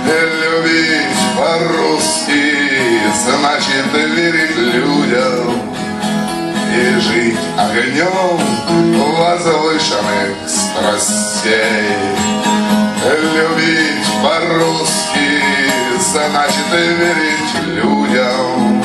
[0.06, 2.42] Любить по-русски
[3.24, 5.62] Значит верить людям
[6.74, 8.38] И жить огнем
[9.16, 10.48] Возвышенных
[10.80, 11.84] страстей
[13.04, 15.70] Любить по-русски
[16.00, 18.82] Значит верить людям.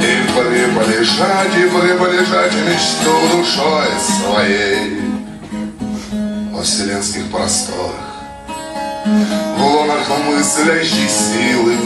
[0.00, 3.88] И приближать, и приближать Мечту душой
[4.20, 5.00] своей.
[6.52, 7.92] Во вселенских просторах
[9.06, 11.76] в лунах мыслящей силы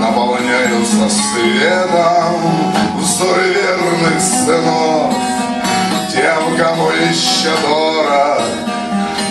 [0.00, 5.35] Наполняются светом Взоры верных сынов
[6.16, 8.40] Тем, кому еще дорог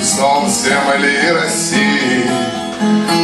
[0.03, 2.29] Зов земли России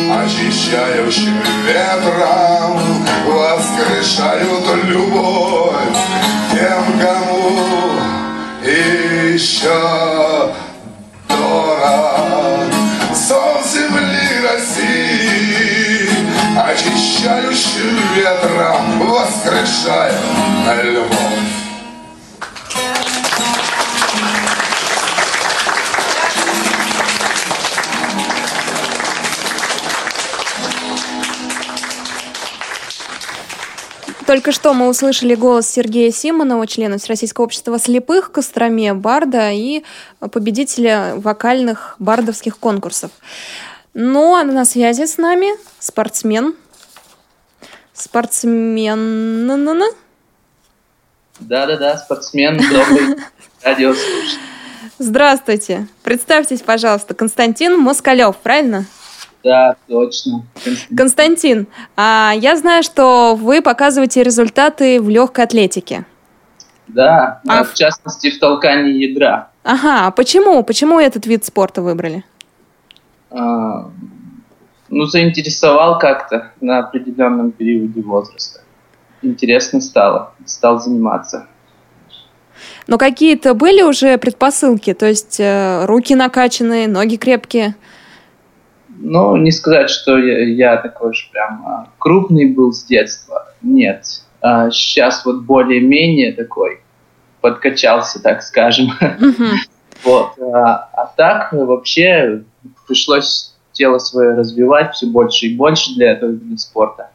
[0.09, 2.81] Очищающим ветром
[3.27, 5.75] Воскрешают любовь
[6.51, 7.99] Тем, кому
[8.65, 9.69] еще
[11.29, 12.73] дорог
[13.13, 16.09] Зов земли России
[16.57, 20.13] Очищающим ветром Воскрешая
[20.83, 21.50] любовь
[34.31, 39.83] Только что мы услышали голос Сергея Симонова, члена Всероссийского общества слепых, Костроме, барда и
[40.21, 43.11] победителя вокальных бардовских конкурсов.
[43.93, 46.55] Ну, а на связи с нами спортсмен.
[47.91, 49.47] Спортсмен.
[51.41, 53.17] Да-да-да, спортсмен, добрый
[53.61, 54.39] радиослушатель.
[54.97, 55.89] Здравствуйте.
[56.03, 58.85] Представьтесь, пожалуйста, Константин Москалев, правильно?
[59.43, 60.45] Да, точно.
[60.95, 66.05] Константин, а я знаю, что вы показываете результаты в легкой атлетике.
[66.87, 69.49] Да, а в частности в толкании ядра.
[69.63, 70.63] Ага, а почему?
[70.63, 72.23] Почему этот вид спорта выбрали?
[73.29, 73.89] А,
[74.89, 78.61] ну, заинтересовал как-то на определенном периоде возраста.
[79.21, 81.47] Интересно стало, стал заниматься.
[82.87, 87.75] Но какие-то были уже предпосылки, то есть э, руки накачанные, ноги крепкие?
[89.03, 93.47] Ну, не сказать, что я, я такой же прям а, крупный был с детства.
[93.61, 94.05] Нет.
[94.41, 96.81] А, сейчас вот более-менее такой
[97.41, 98.91] подкачался, так скажем.
[100.03, 100.31] Вот.
[100.39, 102.41] А, а так вообще
[102.87, 107.10] пришлось тело свое развивать все больше и больше для этого вида спорта.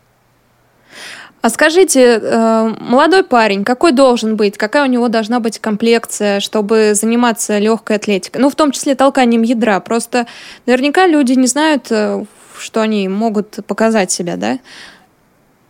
[1.47, 6.95] А скажите, э, молодой парень, какой должен быть, какая у него должна быть комплекция, чтобы
[6.95, 8.41] заниматься легкой атлетикой?
[8.41, 9.79] Ну, в том числе толканием ядра.
[9.79, 10.27] Просто
[10.67, 12.25] наверняка люди не знают, э,
[12.59, 14.59] что они могут показать себя, да?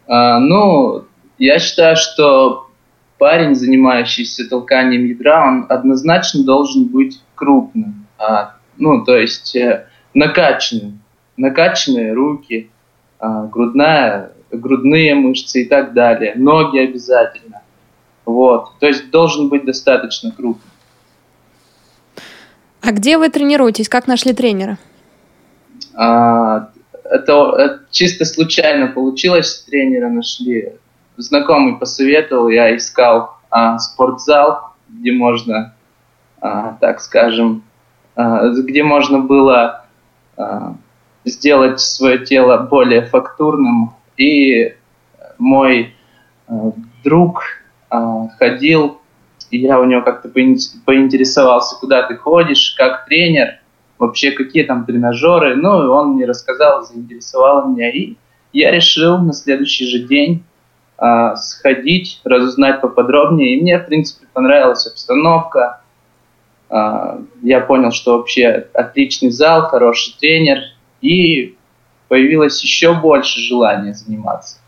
[0.09, 1.05] А, ну,
[1.37, 2.69] я считаю, что
[3.19, 8.07] парень, занимающийся толканием ядра, он однозначно должен быть крупным.
[8.17, 11.01] А, ну, то есть э, накачанным.
[11.37, 12.71] Накачанные руки,
[13.19, 17.63] а, грудная грудные мышцы и так далее, ноги обязательно.
[18.25, 18.79] Вот.
[18.81, 20.71] То есть должен быть достаточно крупный.
[22.81, 23.89] А где вы тренируетесь?
[23.89, 24.79] Как нашли тренера?
[25.95, 26.71] А,
[27.05, 29.65] это, это чисто случайно получилось.
[29.69, 30.75] Тренера нашли.
[31.17, 35.75] Знакомый посоветовал, я искал а, спортзал, где можно,
[36.41, 37.65] а, так скажем,
[38.15, 39.87] а, где можно было
[40.37, 40.77] а,
[41.25, 44.75] сделать свое тело более фактурным, и
[45.39, 45.95] мой
[46.49, 46.53] э,
[47.05, 47.43] друг
[47.91, 47.97] э,
[48.39, 49.01] ходил,
[49.51, 53.61] и я у него как-то поинтересовался, куда ты ходишь, как тренер,
[53.99, 55.57] вообще какие там тренажеры.
[55.57, 57.91] Ну, и он мне рассказал, заинтересовал меня.
[57.91, 58.17] И
[58.53, 60.45] я решил на следующий же день
[60.99, 63.57] э, сходить, разузнать поподробнее.
[63.57, 65.81] И мне, в принципе, понравилась обстановка.
[66.69, 70.59] Э, я понял, что вообще отличный зал, хороший тренер.
[71.01, 71.57] И
[72.09, 74.59] появилось еще больше желания заниматься.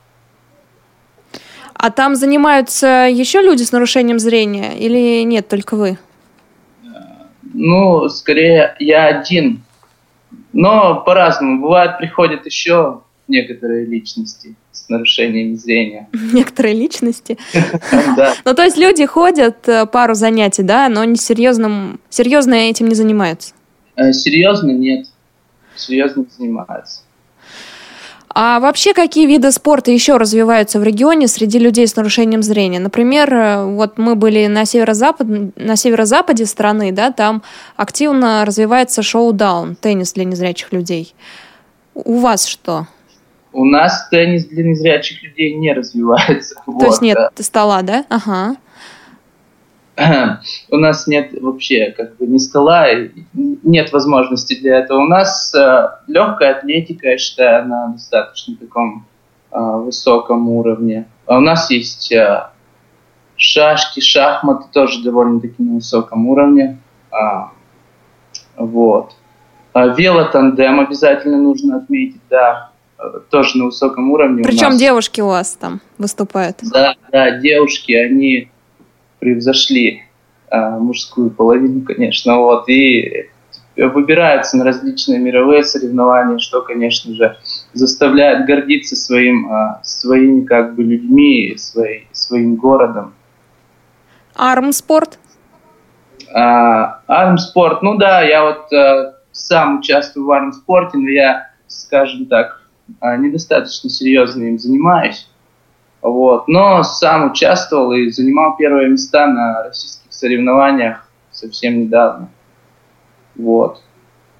[1.74, 5.98] А там занимаются еще люди с нарушением зрения или нет, только вы?
[7.54, 9.62] Ну, скорее я один.
[10.52, 11.62] Но по-разному.
[11.62, 16.08] Бывает, приходят еще некоторые личности с нарушением зрения.
[16.32, 17.38] Некоторые личности?
[18.16, 18.34] Да.
[18.44, 21.98] Ну, то есть люди ходят э, пару занятий, да, но не серьезно
[22.54, 23.54] этим не занимаются?
[23.96, 25.06] Э, серьезно нет.
[25.76, 27.02] Серьезно занимаются.
[28.40, 32.78] А вообще какие виды спорта еще развиваются в регионе среди людей с нарушением зрения?
[32.78, 35.26] Например, э, вот мы были на, северо-запад,
[35.56, 37.42] на северо-западе страны, да, там
[37.74, 41.16] активно развивается шоу-даун, теннис для незрячих людей.
[41.94, 42.86] У вас что?
[43.52, 46.54] У нас теннис для незрячих людей не развивается.
[46.64, 48.04] То вот, есть нет стола, да?
[48.08, 48.54] Ага.
[50.70, 52.86] у нас нет вообще как бы ни стола,
[53.32, 55.00] нет возможности для этого.
[55.00, 59.06] У нас э, легкая атлетика, я считаю, на достаточно таком
[59.50, 61.08] э, высоком уровне.
[61.26, 62.48] А у нас есть э,
[63.36, 66.78] шашки, шахматы тоже довольно-таки на высоком уровне.
[67.10, 67.50] А,
[68.56, 69.14] вот.
[69.72, 74.44] А велотандем обязательно нужно отметить, да, э, тоже на высоком уровне.
[74.44, 76.58] Причем девушки у вас там выступают.
[76.62, 78.50] Да, да, девушки, они
[79.18, 80.02] превзошли
[80.50, 83.28] э, мужскую половину, конечно, вот, и
[83.76, 87.36] выбираются на различные мировые соревнования, что, конечно же,
[87.72, 93.14] заставляет гордиться своим, э, своими как бы людьми, своей, своим городом.
[94.34, 95.18] Армспорт?
[96.32, 102.62] А, армспорт, ну да, я вот а, сам участвую в армспорте, но я, скажем так,
[103.00, 105.28] недостаточно серьезно им занимаюсь.
[106.02, 106.48] Вот.
[106.48, 112.28] Но сам участвовал и занимал первые места на российских соревнованиях совсем недавно.
[113.36, 113.82] Вот.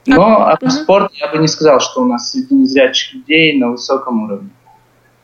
[0.06, 4.24] Но а, спорт я бы не сказал, что у нас среди незрячих людей на высоком
[4.24, 4.50] уровне.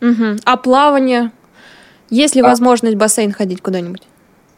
[0.02, 0.38] Угу.
[0.44, 1.30] А плавание?
[2.10, 2.44] Есть ли а...
[2.44, 4.02] возможность в бассейн ходить куда-нибудь?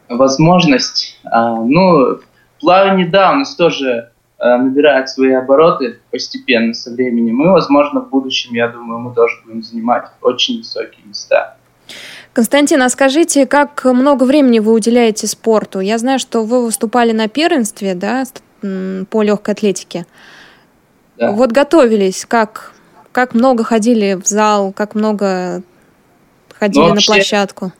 [0.09, 1.19] Возможность?
[1.23, 2.19] А, ну,
[2.59, 7.41] плавание, да, у нас тоже а, набирает свои обороты постепенно со временем.
[7.41, 11.56] И, возможно, в будущем, я думаю, мы тоже будем занимать очень высокие места.
[12.37, 15.79] Константин, а скажите, как много времени вы уделяете спорту?
[15.79, 18.25] Я знаю, что вы выступали на первенстве, да,
[19.09, 20.05] по легкой атлетике.
[21.17, 21.31] Да.
[21.31, 22.73] Вот готовились, как,
[23.11, 25.63] как много ходили в зал, как много
[26.53, 27.71] ходили ну, вообще, на площадку?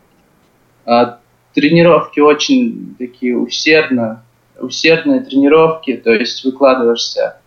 [0.87, 1.19] А,
[1.53, 4.23] тренировки очень такие усердно,
[4.59, 7.37] усердные тренировки, то есть выкладываешься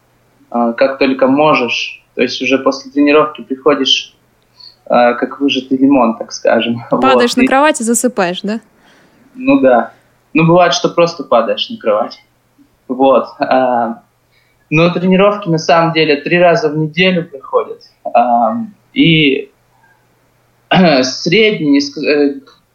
[0.48, 2.04] а, как только можешь.
[2.14, 4.14] То есть уже после тренировки приходишь
[4.90, 6.82] как выжатый лимон, так скажем.
[6.90, 7.42] Падаешь вот.
[7.42, 8.60] на кровать и засыпаешь, да?
[9.34, 9.92] Ну да.
[10.34, 12.20] Ну, бывает, что просто падаешь на кровать.
[12.88, 13.28] Вот.
[13.38, 14.02] А,
[14.68, 17.82] но тренировки на самом деле три раза в неделю приходят.
[18.04, 19.52] А, и
[21.02, 21.80] средние,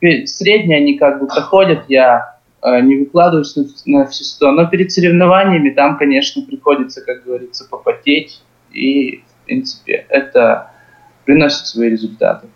[0.01, 2.35] э, средние они как бы проходят, я
[2.81, 3.55] не выкладываюсь
[3.85, 8.41] на все сто, но перед соревнованиями там, конечно, приходится, как говорится, попотеть.
[8.71, 10.71] И, в принципе, это
[11.25, 12.47] приносит свои результаты.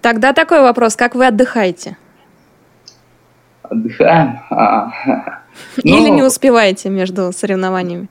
[0.00, 1.96] Тогда такой вопрос, как вы отдыхаете?
[3.62, 4.40] Отдыхаем.
[4.50, 4.90] А,
[5.82, 8.08] Или ну, не успеваете между соревнованиями?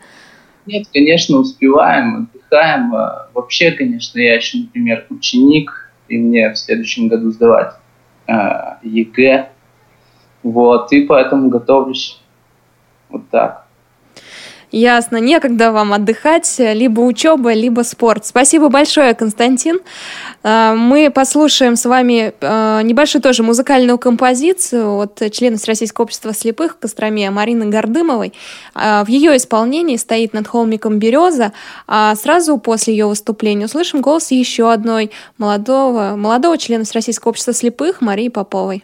[0.66, 2.96] Нет, конечно, успеваем, отдыхаем.
[2.96, 7.74] А, вообще, конечно, я еще, например, ученик, и мне в следующем году сдавать
[8.28, 8.34] э,
[8.84, 9.50] ЕГЭ.
[10.44, 12.22] Вот, и поэтому готовлюсь
[13.10, 13.66] вот так.
[14.72, 18.26] Ясно, некогда вам отдыхать, либо учеба, либо спорт.
[18.26, 19.80] Спасибо большое, Константин.
[20.44, 26.80] А, мы послушаем с вами а, небольшую тоже музыкальную композицию от члена Российского общества слепых
[26.80, 28.34] Костроме Марины Гордымовой.
[28.74, 31.52] В ее исполнении стоит над холмиком береза,
[31.88, 38.00] а сразу после ее выступления услышим голос еще одной молодого, молодого члена Российского общества слепых
[38.00, 38.84] Марии Поповой.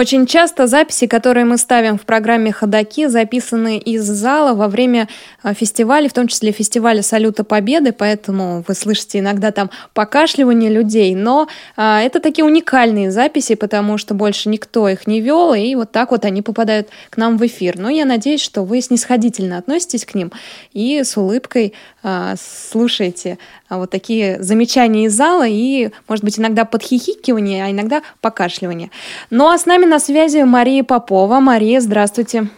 [0.00, 5.08] Очень часто записи, которые мы ставим в программе «Ходоки», записаны из зала во время
[5.42, 11.14] э, фестиваля, в том числе фестиваля «Салюта Победы», поэтому вы слышите иногда там покашливание людей,
[11.14, 15.92] но а, это такие уникальные записи, потому что больше никто их не вел, и вот
[15.92, 17.78] так вот они попадают к нам в эфир.
[17.78, 20.32] Но я надеюсь, что вы снисходительно относитесь к ним
[20.72, 21.99] и с улыбкой а,
[22.36, 23.38] слушаете
[23.68, 28.90] а, вот такие замечания из зала и, может быть, иногда подхихикивание, а иногда покашливание.
[29.28, 31.40] Ну а с нами на связи Мария Попова.
[31.40, 32.48] Мария, здравствуйте.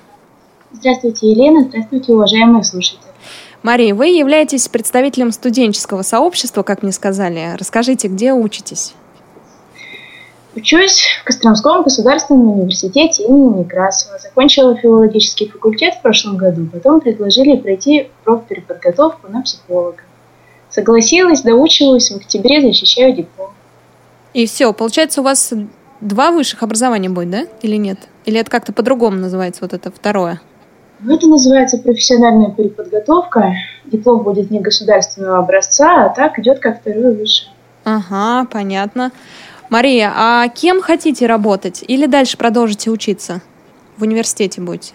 [0.72, 1.64] Здравствуйте, Елена.
[1.68, 3.00] Здравствуйте, уважаемые слушатели.
[3.62, 7.54] Мария, вы являетесь представителем студенческого сообщества, как мне сказали.
[7.56, 8.94] Расскажите, где учитесь?
[10.54, 14.18] Учусь в Костромском государственном университете имени Некрасова.
[14.18, 20.02] Закончила филологический факультет в прошлом году, потом предложили пройти профпереподготовку на психолога.
[20.68, 23.50] Согласилась, доучилась, в октябре защищаю диплом.
[24.34, 25.52] И все, получается, у вас
[26.02, 27.46] два высших образования будет, да?
[27.62, 27.98] Или нет?
[28.26, 30.40] Или это как-то по-другому называется, вот это второе?
[31.00, 33.54] Ну, это называется профессиональная переподготовка.
[33.86, 37.50] Диплом будет не государственного образца, а так идет как второе высшее.
[37.84, 39.10] Ага, понятно.
[39.72, 41.82] Мария, а кем хотите работать?
[41.88, 43.40] Или дальше продолжите учиться?
[43.96, 44.92] В университете будете?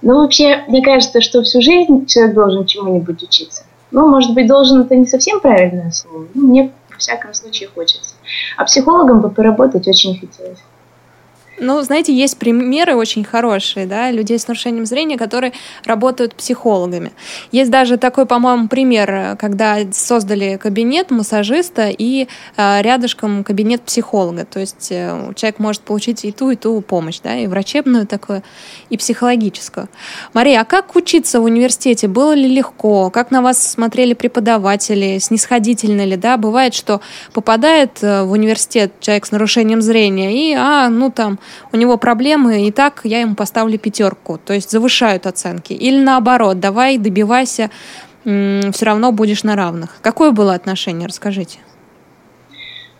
[0.00, 3.64] Ну, вообще, мне кажется, что всю жизнь человек должен чему-нибудь учиться.
[3.90, 6.26] Ну, может быть, должен это не совсем правильное слово.
[6.32, 8.14] Ну, мне, во всяком случае, хочется.
[8.56, 10.62] А психологом бы поработать очень хотелось.
[11.62, 15.52] Ну, знаете, есть примеры очень хорошие, да, людей с нарушением зрения, которые
[15.84, 17.12] работают психологами.
[17.52, 24.44] Есть даже такой, по-моему, пример, когда создали кабинет массажиста и э, рядышком кабинет психолога.
[24.44, 28.42] То есть э, человек может получить и ту, и ту помощь, да, и врачебную такую,
[28.90, 29.88] и психологическую.
[30.34, 32.08] Мария, а как учиться в университете?
[32.08, 33.08] Было ли легко?
[33.10, 35.18] Как на вас смотрели преподаватели?
[35.18, 36.36] Снисходительно ли, да?
[36.38, 37.00] Бывает, что
[37.32, 41.38] попадает э, в университет человек с нарушением зрения и, а, ну там,
[41.72, 44.38] у него проблемы, и так я ему поставлю пятерку.
[44.38, 45.72] То есть завышают оценки.
[45.72, 47.70] Или наоборот, давай добивайся,
[48.24, 49.98] все равно будешь на равных.
[50.00, 51.08] Какое было отношение?
[51.08, 51.58] Расскажите.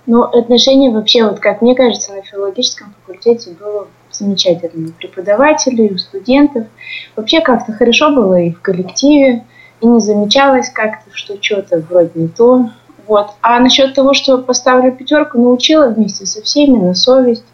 [0.06, 4.88] Ну, отношение вообще, вот как мне кажется, на филологическом факультете было замечательно.
[4.88, 6.66] У преподавателей, у студентов.
[7.14, 9.44] Вообще как-то хорошо было и в коллективе,
[9.80, 12.70] и не замечалось как-то, что что-то вроде не то.
[13.06, 13.30] Вот.
[13.42, 17.44] А насчет того, что поставлю пятерку, научила вместе со всеми на совесть.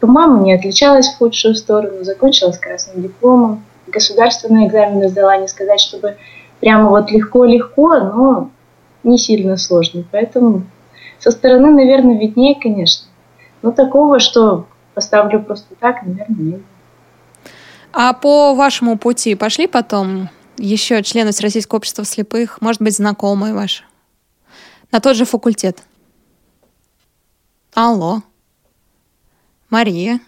[0.00, 3.64] По-моему, не отличалась в худшую сторону, закончила с красным дипломом.
[3.86, 6.16] Государственные экзамены сдала, не сказать, чтобы
[6.60, 8.50] прямо вот легко-легко, но
[9.02, 10.04] не сильно сложно.
[10.10, 10.64] Поэтому
[11.18, 13.06] со стороны, наверное, виднее, конечно.
[13.62, 16.60] Но такого, что поставлю просто так, наверное, нет.
[17.92, 23.84] А по вашему пути пошли потом еще члены Всероссийского общества слепых, может быть, знакомые ваши?
[24.92, 25.82] На тот же факультет?
[27.74, 28.22] Алло.
[29.70, 30.20] Мария.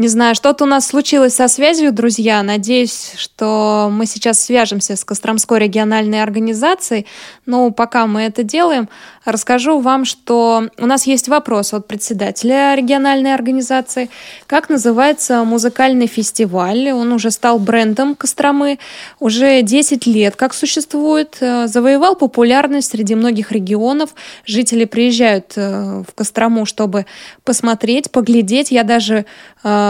[0.00, 2.42] Не знаю, что-то у нас случилось со связью, друзья.
[2.42, 7.04] Надеюсь, что мы сейчас свяжемся с Костромской региональной организацией.
[7.44, 8.88] Но пока мы это делаем,
[9.26, 14.08] расскажу вам, что у нас есть вопрос от председателя региональной организации.
[14.46, 16.92] Как называется музыкальный фестиваль?
[16.92, 18.78] Он уже стал брендом Костромы.
[19.18, 21.36] Уже 10 лет как существует.
[21.40, 24.14] Завоевал популярность среди многих регионов.
[24.46, 27.04] Жители приезжают э, в Кострому, чтобы
[27.44, 28.70] посмотреть, поглядеть.
[28.70, 29.26] Я даже
[29.62, 29.89] э,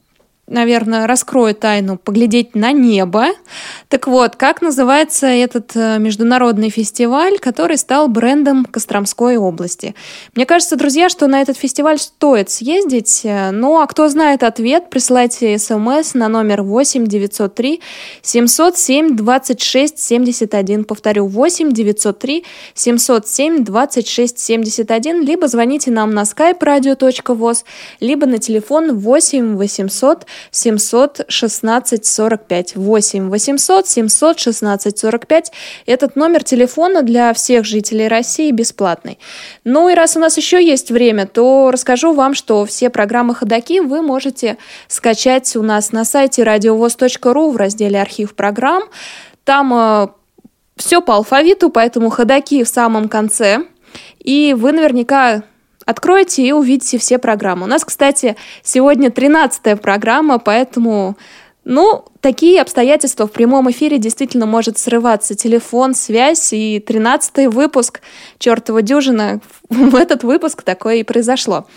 [0.51, 3.27] наверное, раскрою тайну, поглядеть на небо.
[3.87, 9.95] Так вот, как называется этот э, международный фестиваль, который стал брендом Костромской области?
[10.35, 13.21] Мне кажется, друзья, что на этот фестиваль стоит съездить.
[13.51, 17.81] Ну, а кто знает ответ, присылайте смс на номер 8 903
[18.21, 20.83] 707 26 71.
[20.83, 25.21] Повторю, 8 903 707 26 71.
[25.21, 27.63] Либо звоните нам на skype radio.voz,
[27.99, 32.75] либо на телефон 8 800 716 45.
[32.75, 35.51] 8 800 716 45.
[35.85, 39.19] Этот номер телефона для всех жителей России бесплатный.
[39.63, 43.79] Ну и раз у нас еще есть время, то расскажу вам, что все программы «Ходоки»
[43.79, 48.83] вы можете скачать у нас на сайте радиовоз.ру в разделе «Архив программ».
[49.43, 50.07] Там э,
[50.75, 53.65] все по алфавиту, поэтому «Ходоки» в самом конце.
[54.19, 55.43] И вы наверняка
[55.85, 57.63] Откройте и увидите все программы.
[57.63, 61.17] У нас, кстати, сегодня 13-я программа, поэтому
[61.63, 68.01] ну, такие обстоятельства в прямом эфире действительно может срываться телефон, связь, и 13-й выпуск
[68.39, 71.67] «Чертова дюжина» в этот выпуск такое и произошло.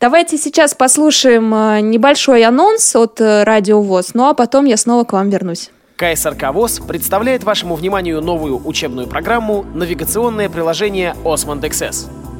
[0.00, 5.04] Давайте сейчас послушаем э, небольшой анонс от э, Радио ВОЗ, ну а потом я снова
[5.04, 5.70] к вам вернусь.
[5.96, 12.31] КСРК ВОЗ представляет вашему вниманию новую учебную программу «Навигационное приложение Osmond XS».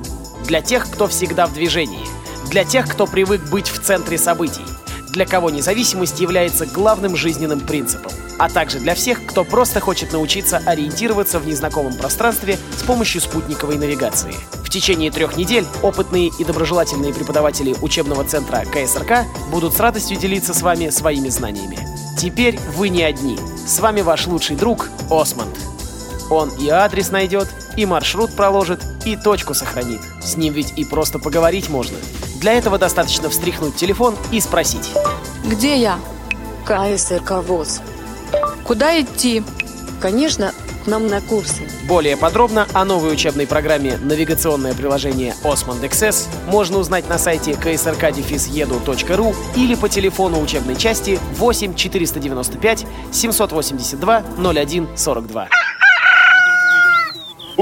[0.47, 2.07] Для тех, кто всегда в движении,
[2.51, 4.65] для тех, кто привык быть в центре событий–
[5.13, 10.61] для кого независимость является главным жизненным принципом, а также для всех, кто просто хочет научиться
[10.65, 14.35] ориентироваться в незнакомом пространстве с помощью спутниковой навигации.
[14.65, 20.55] В течение трех недель опытные и доброжелательные преподаватели учебного центра КСРК будут с радостью делиться
[20.55, 21.79] с вами своими знаниями.
[22.19, 23.39] Теперь вы не одни.
[23.67, 25.72] С вами ваш лучший друг Осмонд.
[26.33, 30.01] Он и адрес найдет, и маршрут проложит, и точку сохранит.
[30.23, 31.99] С ним ведь и просто поговорить можно.
[32.41, 34.91] Для этого достаточно встряхнуть телефон и спросить.
[35.45, 35.99] Где я?
[36.65, 37.83] КСРК ВОЗ.
[38.65, 39.43] Куда идти?
[40.01, 40.53] Конечно,
[40.85, 41.69] к нам на курсы.
[41.87, 49.37] Более подробно о новой учебной программе «Навигационное приложение Osmond XS» можно узнать на сайте ksrk-edu.ru
[49.55, 55.49] или по телефону учебной части 8 495 782 01 42.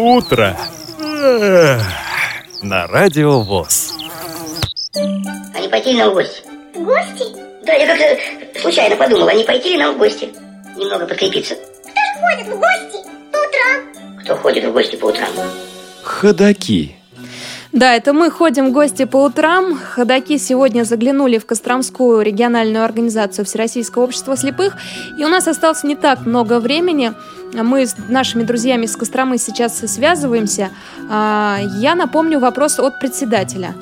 [0.00, 0.56] Утро
[2.62, 3.92] на радио ВОЗ.
[4.94, 6.42] А не пойти ли нам в гости?
[6.74, 7.24] В гости?
[7.66, 10.30] Да, я как-то случайно подумала, а не пойти ли нам в гости?
[10.74, 11.54] Немного подкрепиться.
[11.54, 14.16] Кто же ходит в гости по утрам?
[14.22, 15.28] Кто ходит в гости по утрам?
[16.02, 16.96] Ходаки.
[17.72, 19.76] Да, это мы ходим в гости по утрам.
[19.76, 24.76] Ходаки сегодня заглянули в Костромскую региональную организацию Всероссийского общества слепых.
[25.16, 27.12] И у нас осталось не так много времени.
[27.52, 30.70] Мы с нашими друзьями из Костромы сейчас связываемся.
[31.08, 33.74] А, я напомню вопрос от председателя.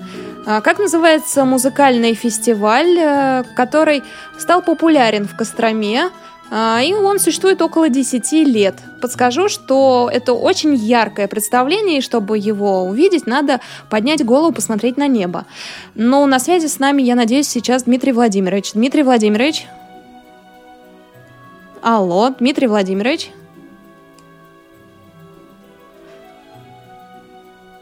[0.44, 4.02] А, как называется музыкальный фестиваль, э, который
[4.38, 6.10] стал популярен в Костроме?
[6.50, 8.76] А, и он существует около 10 лет.
[9.02, 15.06] Подскажу, что это очень яркое представление, и чтобы его увидеть, надо поднять голову, посмотреть на
[15.06, 15.44] небо.
[15.94, 18.72] Но на связи с нами, я надеюсь, сейчас Дмитрий Владимирович.
[18.72, 19.66] Дмитрий Владимирович?
[21.82, 23.30] Алло, Дмитрий Владимирович?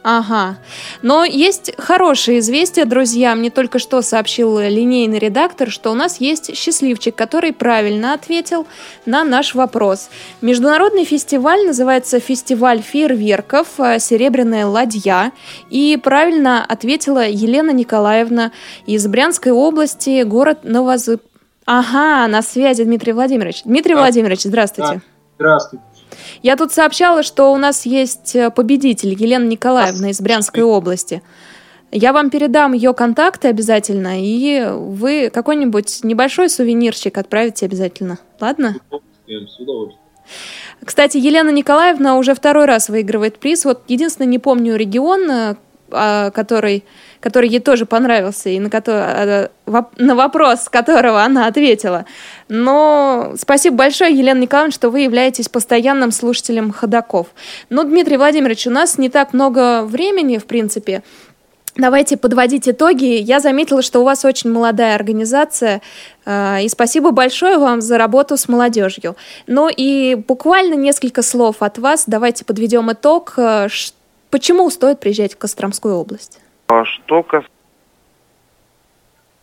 [0.09, 0.57] Ага.
[1.03, 3.35] Но есть хорошее известие, друзья.
[3.35, 8.69] Мне только что сообщил линейный редактор, что у нас есть счастливчик, который правильно ответил
[9.05, 10.09] на наш вопрос.
[10.41, 13.67] Международный фестиваль называется «Фестиваль фейерверков.
[13.99, 15.33] Серебряная ладья».
[15.71, 18.53] И правильно ответила Елена Николаевна
[18.87, 21.21] из Брянской области, город Новозыб.
[21.65, 23.65] Ага, на связи Дмитрий Владимирович.
[23.65, 24.03] Дмитрий да.
[24.03, 25.03] Владимирович, здравствуйте.
[25.35, 25.96] Здравствуйте.
[26.43, 31.23] Я тут сообщала, что у нас есть э, победитель Елена Николаевна из Брянской области.
[31.93, 38.19] Я вам передам ее контакты обязательно, и вы какой-нибудь небольшой сувенирчик отправите обязательно.
[38.41, 38.77] Ладно?
[39.27, 40.01] С удовольствием.
[40.85, 43.65] Кстати, Елена Николаевна уже второй раз выигрывает приз.
[43.65, 45.57] Вот единственное, не помню регион, э,
[45.91, 46.85] который
[47.27, 49.49] который ей тоже понравился, и на, который, а,
[49.97, 52.05] на вопрос которого она ответила.
[52.49, 57.27] Но спасибо большое, Елена Николаевна, что вы являетесь постоянным слушателем ходаков.
[57.69, 61.03] Ну, Дмитрий Владимирович, у нас не так много времени, в принципе.
[61.77, 63.19] Давайте подводить итоги.
[63.21, 65.83] Я заметила, что у вас очень молодая организация,
[66.25, 69.17] а, и спасибо большое вам за работу с молодежью.
[69.47, 72.05] Ну и буквально несколько слов от вас.
[72.07, 73.35] Давайте подведем итог.
[73.37, 73.69] А,
[74.37, 76.41] почему стоит приезжать в Костромскую область?
[76.69, 77.51] А что касается...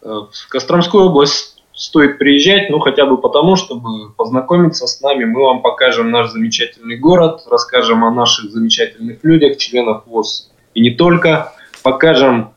[0.03, 5.25] Э, в Костромскую область стоит приезжать, ну хотя бы потому, чтобы познакомиться с нами.
[5.25, 10.91] Мы вам покажем наш замечательный город, расскажем о наших замечательных людях, членах ВОЗ и не
[10.91, 11.53] только.
[11.81, 12.53] Покажем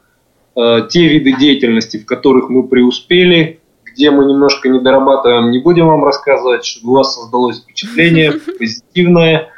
[0.57, 5.87] э, те виды деятельности, в которых мы преуспели, где мы немножко не дорабатываем, не будем
[5.87, 9.49] вам рассказывать, чтобы у вас создалось впечатление позитивное,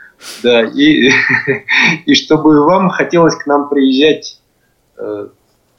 [0.42, 1.10] да, и,
[2.06, 4.38] и чтобы вам хотелось к нам приезжать
[4.98, 5.28] Э,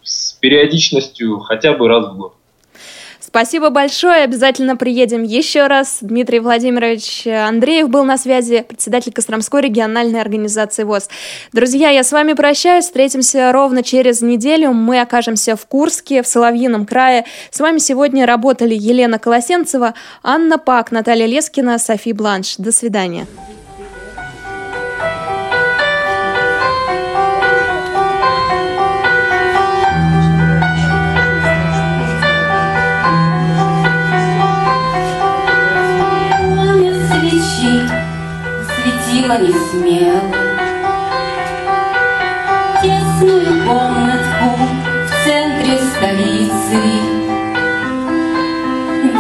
[0.02, 2.34] с периодичностью хотя бы раз в год.
[3.20, 4.24] Спасибо большое.
[4.24, 6.00] Обязательно приедем еще раз.
[6.02, 11.10] Дмитрий Владимирович Андреев был на связи, председатель Костромской региональной организации ВОЗ.
[11.54, 12.86] Друзья, я с вами прощаюсь.
[12.86, 14.72] Встретимся ровно через неделю.
[14.72, 17.26] Мы окажемся в Курске, в Соловьином крае.
[17.52, 22.56] С вами сегодня работали Елена Колосенцева, Анна Пак, Наталья Лескина, Софи Бланш.
[22.58, 23.28] До свидания.
[37.40, 37.90] свечи
[38.66, 40.22] светила не смело.
[42.82, 46.80] Тесную комнатку в центре столицы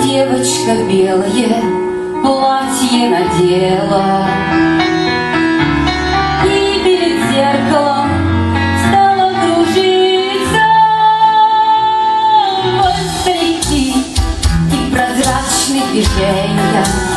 [0.04, 1.62] Девочка белое
[2.22, 4.26] платье надела.
[6.46, 8.10] И перед зеркалом
[15.92, 17.09] движения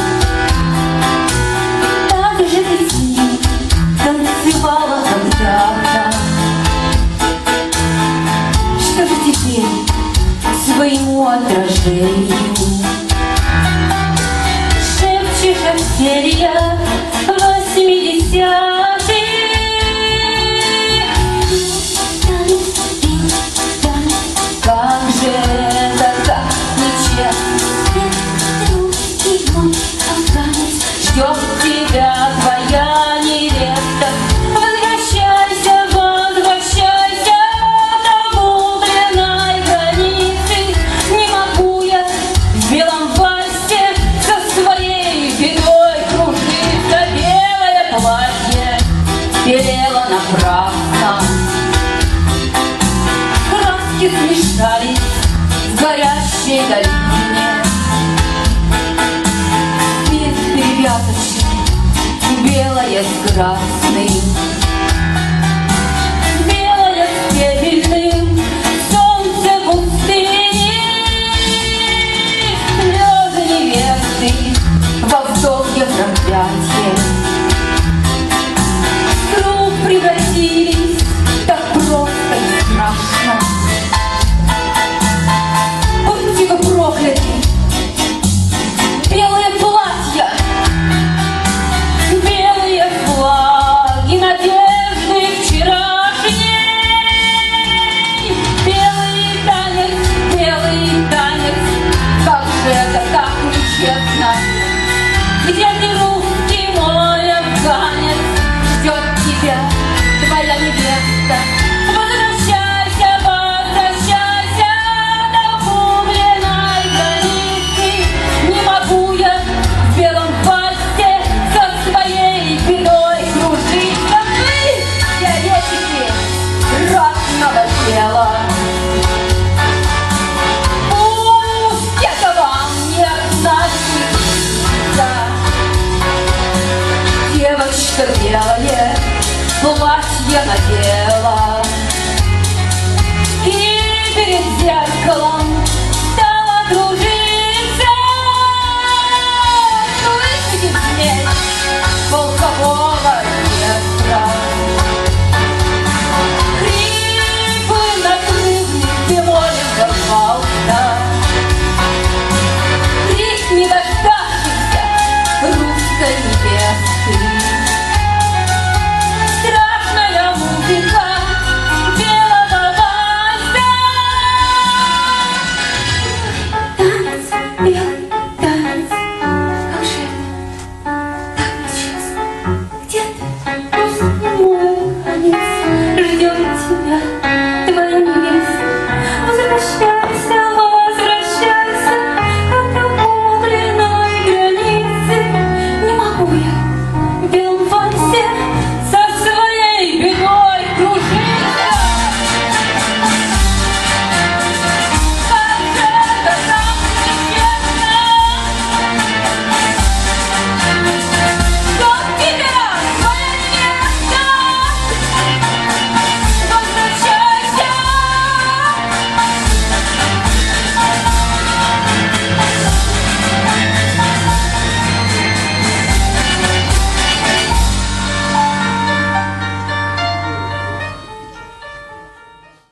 [11.83, 12.42] change.